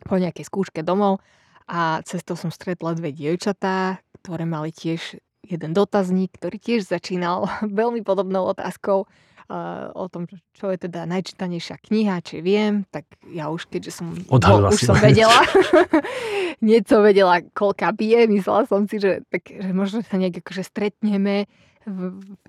[0.05, 1.19] po nejakej skúške domov
[1.67, 7.49] a cestou som stretla dve dievčatá, ktoré mali tiež jeden dotazník, ktorý tiež začínal
[7.81, 13.49] veľmi podobnou otázkou uh, o tom, čo je teda najčítanejšia kniha, či viem, tak ja
[13.49, 15.41] už, keďže som, Odhalila už si som vedela,
[16.65, 20.63] nie som vedela, koľka bije, myslela som si, že, tak, že možno sa nejak akože
[20.65, 21.49] stretneme,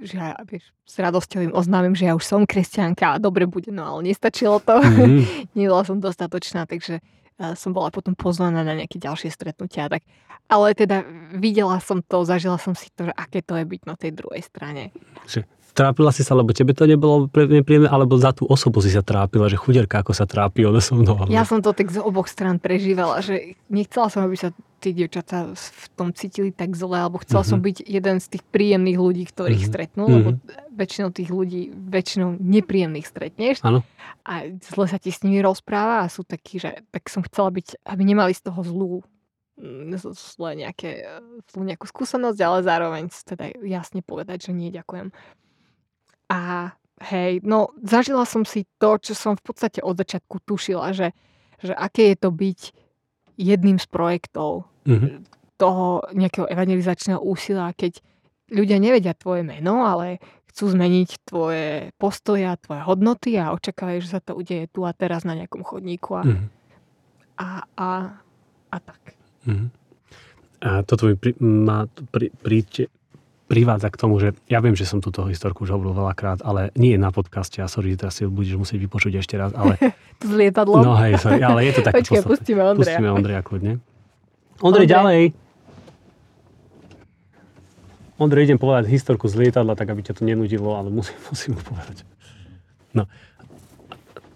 [0.04, 3.72] že ja, vieš, s radosťou im oznámim, že ja už som kresťanka a dobre bude,
[3.72, 5.56] no ale nestačilo to, Mhm.
[5.56, 7.00] nebola som dostatočná, takže
[7.56, 9.88] som bola potom pozvaná na nejaké ďalšie stretnutia.
[9.88, 10.04] Tak.
[10.50, 11.06] Ale teda
[11.38, 14.44] videla som to, zažila som si to, že aké to je byť na tej druhej
[14.44, 14.92] strane.
[15.72, 19.46] Trápila si sa, lebo tebe to nebolo nepríjemné, alebo za tú osobu si sa trápila,
[19.46, 21.16] že chuderka, ako sa trápi ona so mnou.
[21.16, 24.92] alebo- Ja som to tak z oboch strán prežívala, že nechcela som, aby sa tí
[24.92, 27.66] dievčatá v tom cítili tak zle, alebo chcela som Mhm.
[27.66, 29.68] byť jeden z tých príjemných ľudí, ktorých Mhm.
[29.68, 30.30] stretnú, lebo
[30.74, 33.84] väčšinou tých ľudí, väčšinou nepríjemných stretneš Áno.
[34.22, 34.34] a
[34.64, 38.04] zle sa ti s nimi rozpráva a sú takí, že tak som chcela byť, aby
[38.06, 38.94] nemali z toho zlú
[39.56, 41.04] mm, z- zlé nejaké,
[41.52, 45.12] zlú nejakú skúsenosť, ale zároveň teda jasne povedať, že nie, ďakujem.
[46.30, 51.12] A hej, no zažila som si to, čo som v podstate od začiatku tušila, že,
[51.60, 52.60] že aké je to byť
[53.36, 55.26] jedným z projektov Mhm.
[55.60, 58.00] toho nejakého evangelizačného úsilia, keď
[58.48, 60.18] ľudia nevedia tvoje meno, ale
[60.50, 64.96] chcú zmeniť tvoje postoje a tvoje hodnoty a očakávajú, že sa to udeje tu a
[64.96, 66.46] teraz na nejakom chodníku a, Mhm.
[67.38, 67.90] a, a,
[68.70, 69.02] a tak.
[69.46, 69.68] Mhm.
[70.60, 72.60] A toto mi pri, ma pri, pri,
[73.50, 76.94] privádza k tomu, že ja viem, že som túto historku už hovoril veľakrát, ale nie
[76.94, 79.82] je na podcaste a sorry, teraz si ju budeš musieť vypočuť ešte raz, ale
[80.22, 80.86] S lietadlom.
[80.86, 82.30] no hej, sorry, ale je to také Počkaj, podstatné.
[82.30, 82.98] pustíme Ondreja.
[83.02, 83.74] Pustíme Ondreja kľudne.
[84.62, 84.88] Ondrej, Ondrej.
[84.88, 85.22] ďalej.
[88.20, 91.62] Ondrej, idem povedať historku z lietadla, tak aby ťa to nenudilo, ale musím, musím mu
[91.66, 92.06] povedať.
[92.94, 93.10] No,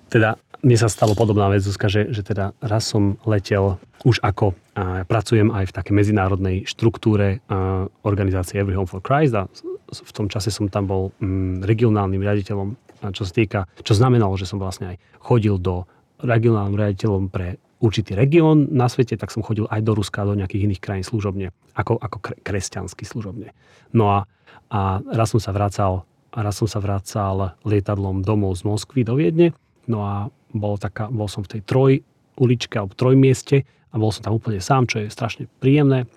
[0.09, 3.75] teda mne sa stalo podobná vec, Zuzka, že, že teda raz som letel
[4.07, 9.35] už ako a, pracujem aj v takej medzinárodnej štruktúre a, organizácie Every Home for Christ
[9.35, 9.51] a
[9.91, 12.69] v tom čase som tam bol mm, regionálnym riaditeľom,
[13.03, 15.83] a čo sa týka, čo znamenalo, že som vlastne aj chodil do
[16.23, 20.71] regionálnym riaditeľom pre určitý región na svete, tak som chodil aj do Ruska do nejakých
[20.71, 23.51] iných krajín služobne, ako, ako kre, kresťansky služobne.
[23.91, 24.19] No a,
[24.71, 29.19] a raz som sa vracal a raz som sa vracal lietadlom domov z Moskvy do
[29.19, 29.51] Viedne,
[29.87, 30.15] no a
[30.53, 31.91] bol, taká, bol som v tej troj
[32.37, 36.09] uličke alebo trojmieste a bol som tam úplne sám, čo je strašne príjemné.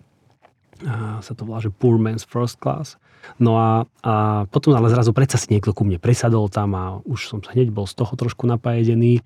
[0.85, 3.01] A sa to volá, že Poor Man's First Class.
[3.43, 3.71] No a,
[4.07, 7.75] a potom ale zrazu predsa si niekto ku mne presadol tam a už som hneď
[7.75, 9.25] bol z toho trošku napájedený.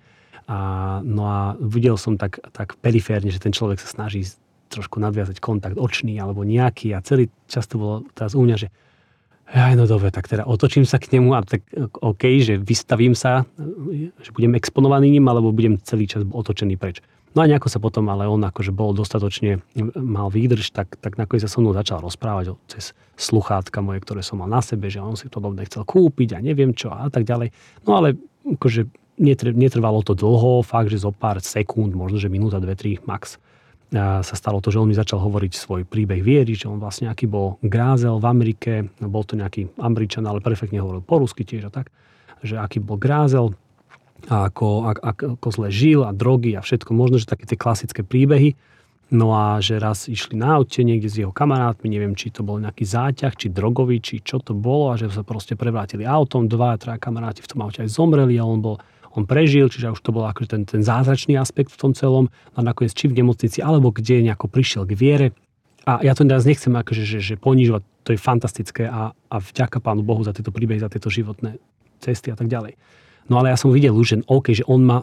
[0.50, 4.26] A, no a videl som tak, tak periférne, že ten človek sa snaží
[4.70, 8.68] trošku nadviazať kontakt očný alebo nejaký a celý čas to bolo teraz u mňa, že
[9.50, 11.66] aj no dobre, tak teda otočím sa k nemu a tak
[11.98, 13.42] OK, že vystavím sa,
[14.22, 17.02] že budem exponovaný ním, alebo budem celý čas otočený preč.
[17.30, 19.62] No a nejako sa potom, ale on akože bol dostatočne,
[19.94, 24.42] mal výdrž, tak, tak nakoniec sa so mnou začal rozprávať cez sluchátka moje, ktoré som
[24.42, 27.22] mal na sebe, že on si to dobre chcel kúpiť a neviem čo a tak
[27.22, 27.54] ďalej.
[27.86, 28.90] No ale akože
[29.22, 33.38] netr- netrvalo to dlho, fakt, že zo pár sekúnd, možno že minúta, dve, tri max
[33.90, 37.26] sa stalo to, že on mi začal hovoriť svoj príbeh viery, že on vlastne aký
[37.26, 38.72] bol grázel v Amerike,
[39.02, 41.90] bol to nejaký Američan, ale perfektne hovoril po rusky tiež a tak,
[42.40, 43.58] že aký bol grázel
[44.30, 48.04] a ako, ak, ako zle žil a drogy a všetko možno, že také tie klasické
[48.04, 48.54] príbehy.
[49.10, 52.62] No a že raz išli na aute niekde s jeho kamarátmi, neviem, či to bol
[52.62, 56.78] nejaký záťah, či drogový, či čo to bolo a že sa proste prevrátili autom, dva,
[56.78, 58.78] traja kamaráti v tom aute aj zomreli a on bol
[59.14, 62.58] on prežil, čiže už to bol akože ten, ten zázračný aspekt v tom celom a
[62.62, 65.28] nakoniec či v nemocnici, alebo kde nejako prišiel k viere.
[65.88, 69.82] A ja to teraz nechcem akože, že, že ponižovať, to je fantastické a, a vďaka
[69.82, 71.58] Pánu Bohu za tieto príbehy, za tieto životné
[71.98, 72.78] cesty a tak ďalej.
[73.26, 74.98] No ale ja som videl už, že OK, že on ma,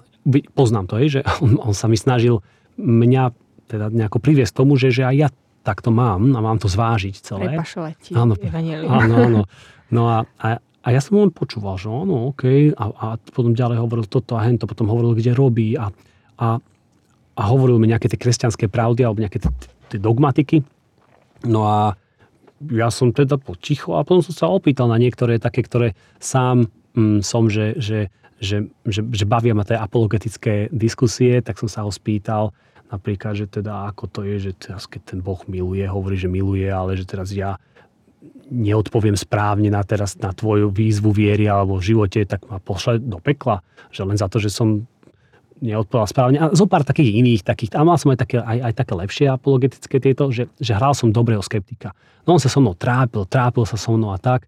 [0.55, 2.39] poznám to, že on, on sa mi snažil
[2.77, 3.33] mňa
[3.67, 5.29] teda nejako priviesť tomu, že, že aj ja
[5.67, 7.51] takto mám a mám to zvážiť celé.
[7.51, 8.39] Prepašovať ti Áno.
[8.87, 9.41] Áno, áno.
[9.91, 12.71] No a, a, a ja som len počúval, že áno, OK.
[12.71, 15.91] A, a potom ďalej hovoril toto a hento, potom hovoril, kde robí a,
[16.39, 16.63] a,
[17.35, 19.43] a hovoril mi nejaké tie kresťanské pravdy alebo nejaké
[19.91, 20.63] tie, dogmatiky.
[21.43, 21.99] No a
[22.71, 25.91] ja som teda poticho a potom som sa opýtal na niektoré také, ktoré
[26.23, 28.07] sám mm, som, že, že,
[28.39, 32.55] že, že, že bavia ma tie apologetické diskusie, tak som sa ho spýtal
[32.87, 36.71] napríklad, že teda ako to je, že teraz keď ten Boh miluje, hovorí, že miluje,
[36.71, 37.59] ale že teraz ja
[38.47, 43.19] neodpoviem správne na teraz na tvoju výzvu viery alebo v živote, tak ma pošle do
[43.19, 43.61] pekla.
[43.91, 44.87] Že len za to, že som
[45.61, 46.37] neodpovedal správne.
[46.37, 49.25] A zo pár takých iných takých, a mal som aj také, aj, aj také lepšie
[49.29, 51.97] apologetické tieto, že, že hral som dobrého skeptika.
[52.29, 54.45] No on sa so mnou trápil, trápil sa so mnou a tak.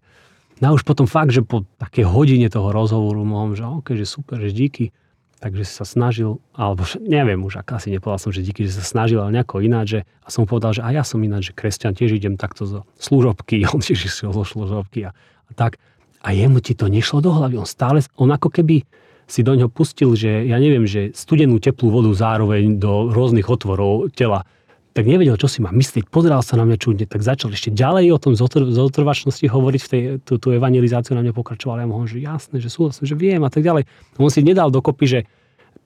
[0.60, 4.04] No a už potom fakt, že po také hodine toho rozhovoru mohom, že OK, že
[4.04, 4.92] super, že díky.
[5.40, 9.24] Takže sa snažil, alebo neviem už, ak asi nepovedal som, že díky, že sa snažil,
[9.24, 12.16] ale nejako ináč, že, a som povedal, že a ja som ináč, že kresťan, tiež
[12.16, 15.16] idem takto zo služobky, on tiež išiel zo služobky a,
[15.48, 15.80] a tak.
[16.20, 18.84] A jemu ti to nešlo do hlavy, on stále, on ako keby,
[19.30, 24.10] si do ňoho pustil, že ja neviem, že studenú teplú vodu zároveň do rôznych otvorov
[24.10, 24.42] tela,
[24.90, 28.10] tak nevedel, čo si má myslieť, pozeral sa na mňa čudne, tak začal ešte ďalej
[28.10, 31.78] o tom zotrvačnosti hovoriť, v tej, tú, tú evangelizáciu na mňa pokračoval.
[31.78, 33.86] Ja mohol, že jasné, že súhlasím, že viem a tak ďalej.
[34.18, 35.20] On si nedal dokopy, že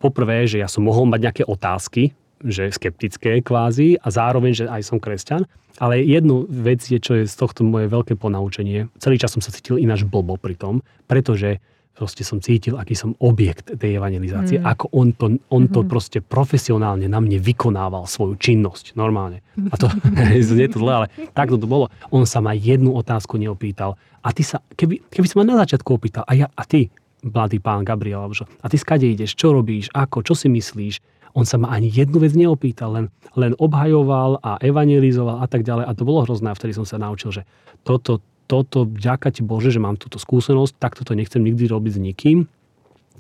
[0.01, 4.83] poprvé, že ja som mohol mať nejaké otázky, že skeptické kvázi a zároveň, že aj
[4.85, 5.45] som kresťan.
[5.81, 8.89] Ale jednu vec je, čo je z tohto moje veľké ponaučenie.
[9.03, 11.59] Celý čas som sa cítil ináč blbo pri tom, pretože
[11.95, 14.67] proste som cítil, aký som objekt tej evangelizácie, mm.
[14.67, 15.89] ako on to, on to mm.
[15.89, 19.47] proste profesionálne na mne vykonával svoju činnosť, normálne.
[19.71, 19.87] A to,
[20.59, 21.89] nie to zle, ale takto to bolo.
[22.11, 23.95] On sa ma jednu otázku neopýtal.
[24.27, 26.91] A ty sa, keby, keby sa ma na začiatku opýtal, a ja, a ty,
[27.23, 31.01] mladý pán Gabriel, a ty skade ideš, čo robíš, ako, čo si myslíš,
[31.35, 35.85] on sa ma ani jednu vec neopýtal, len, len obhajoval a evangelizoval a tak ďalej.
[35.87, 37.43] A to bolo hrozné, a vtedy som sa naučil, že
[37.83, 42.01] toto, toto, vďaka ti Bože, že mám túto skúsenosť, takto to nechcem nikdy robiť s
[42.01, 42.39] nikým.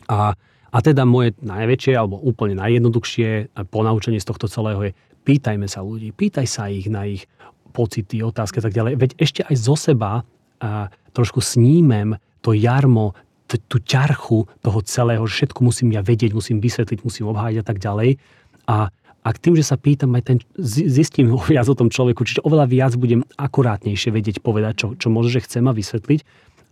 [0.08, 0.36] A,
[0.68, 4.92] a teda moje najväčšie, alebo úplne najjednoduchšie ponaučenie z tohto celého je,
[5.24, 7.24] pýtajme sa ľudí, pýtaj sa ich na ich
[7.72, 8.92] pocity, otázky a tak ďalej.
[9.00, 10.22] Veď ešte aj zo seba
[10.60, 13.16] a, trošku snímem to jarmo,
[13.48, 17.64] t- tú ťarchu toho celého, že všetko musím ja vedieť, musím vysvetliť, musím obhájiť a
[17.64, 18.20] tak ďalej.
[18.68, 18.92] A
[19.24, 22.92] a tým, že sa pýtam, aj ten, zistím viac o tom človeku, čiže oveľa viac
[23.00, 26.20] budem akurátnejšie vedieť povedať, čo, čo možno, že chcem a vysvetliť.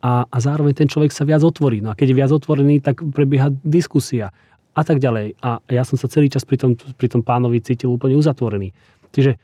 [0.03, 1.79] A, a zároveň ten človek sa viac otvorí.
[1.79, 4.35] No a keď je viac otvorený, tak prebieha diskusia
[4.74, 5.39] a tak ďalej.
[5.39, 8.74] A ja som sa celý čas pri tom, pri tom pánovi cítil úplne uzatvorený.
[9.15, 9.39] Čiže,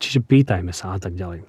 [0.00, 1.44] čiže pýtajme sa a tak ďalej.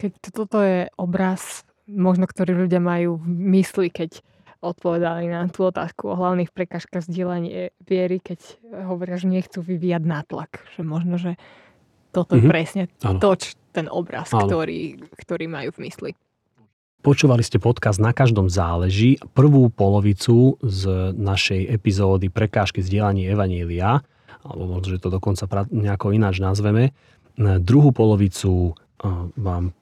[0.00, 3.28] Keď toto je obraz, možno ktorý ľudia majú v
[3.60, 4.24] mysli, keď
[4.62, 10.62] odpovedali na tú otázku o hlavných prekažkách zdieľania viery, keď hovoria, že nechcú vyvíjať nátlak.
[10.78, 11.34] Že možno, že
[12.14, 12.38] toto mm-hmm.
[12.38, 12.52] je mhm.
[12.54, 13.18] presne ano.
[13.18, 13.30] to,
[13.74, 16.10] ten obraz, ktorý, ktorý majú v mysli.
[17.02, 23.98] Počúvali ste podcast Na každom záleží, prvú polovicu z našej epizódy Prekážky zdieľania Evanília,
[24.46, 26.94] alebo možno, že to dokonca nejako ináč nazveme.
[27.38, 28.78] Druhú polovicu
[29.34, 29.74] vám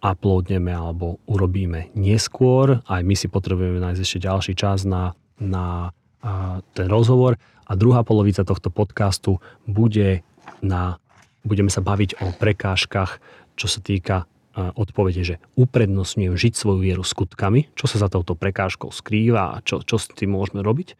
[0.00, 2.80] uploadneme alebo urobíme neskôr.
[2.88, 5.94] Aj my si potrebujeme nájsť ešte ďalší čas na, na
[6.24, 7.36] a, ten rozhovor.
[7.68, 10.26] A druhá polovica tohto podcastu bude
[10.64, 10.98] na,
[11.46, 13.22] budeme sa baviť o prekážkach,
[13.54, 18.90] čo sa týka odpovede, že uprednostňujem žiť svoju vieru skutkami, čo sa za touto prekážkou
[18.90, 20.98] skrýva a čo, čo s tým môžeme robiť.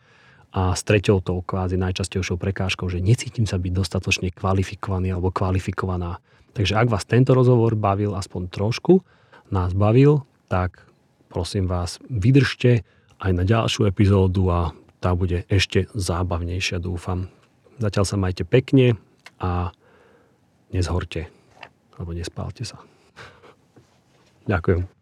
[0.54, 6.22] A s treťou tou kvázi najčastejšou prekážkou, že necítim sa byť dostatočne kvalifikovaný alebo kvalifikovaná
[6.54, 9.00] Takže ak vás tento rozhovor bavil aspoň trošku,
[9.50, 10.82] nás bavil, tak
[11.30, 12.82] prosím vás, vydržte
[13.22, 14.60] aj na ďalšiu epizódu a
[15.00, 17.30] tá bude ešte zábavnejšia, dúfam.
[17.80, 19.00] Zatiaľ sa majte pekne
[19.40, 19.72] a
[20.74, 21.32] nezhorte,
[21.96, 22.82] alebo nespálte sa.
[24.44, 24.99] Ďakujem.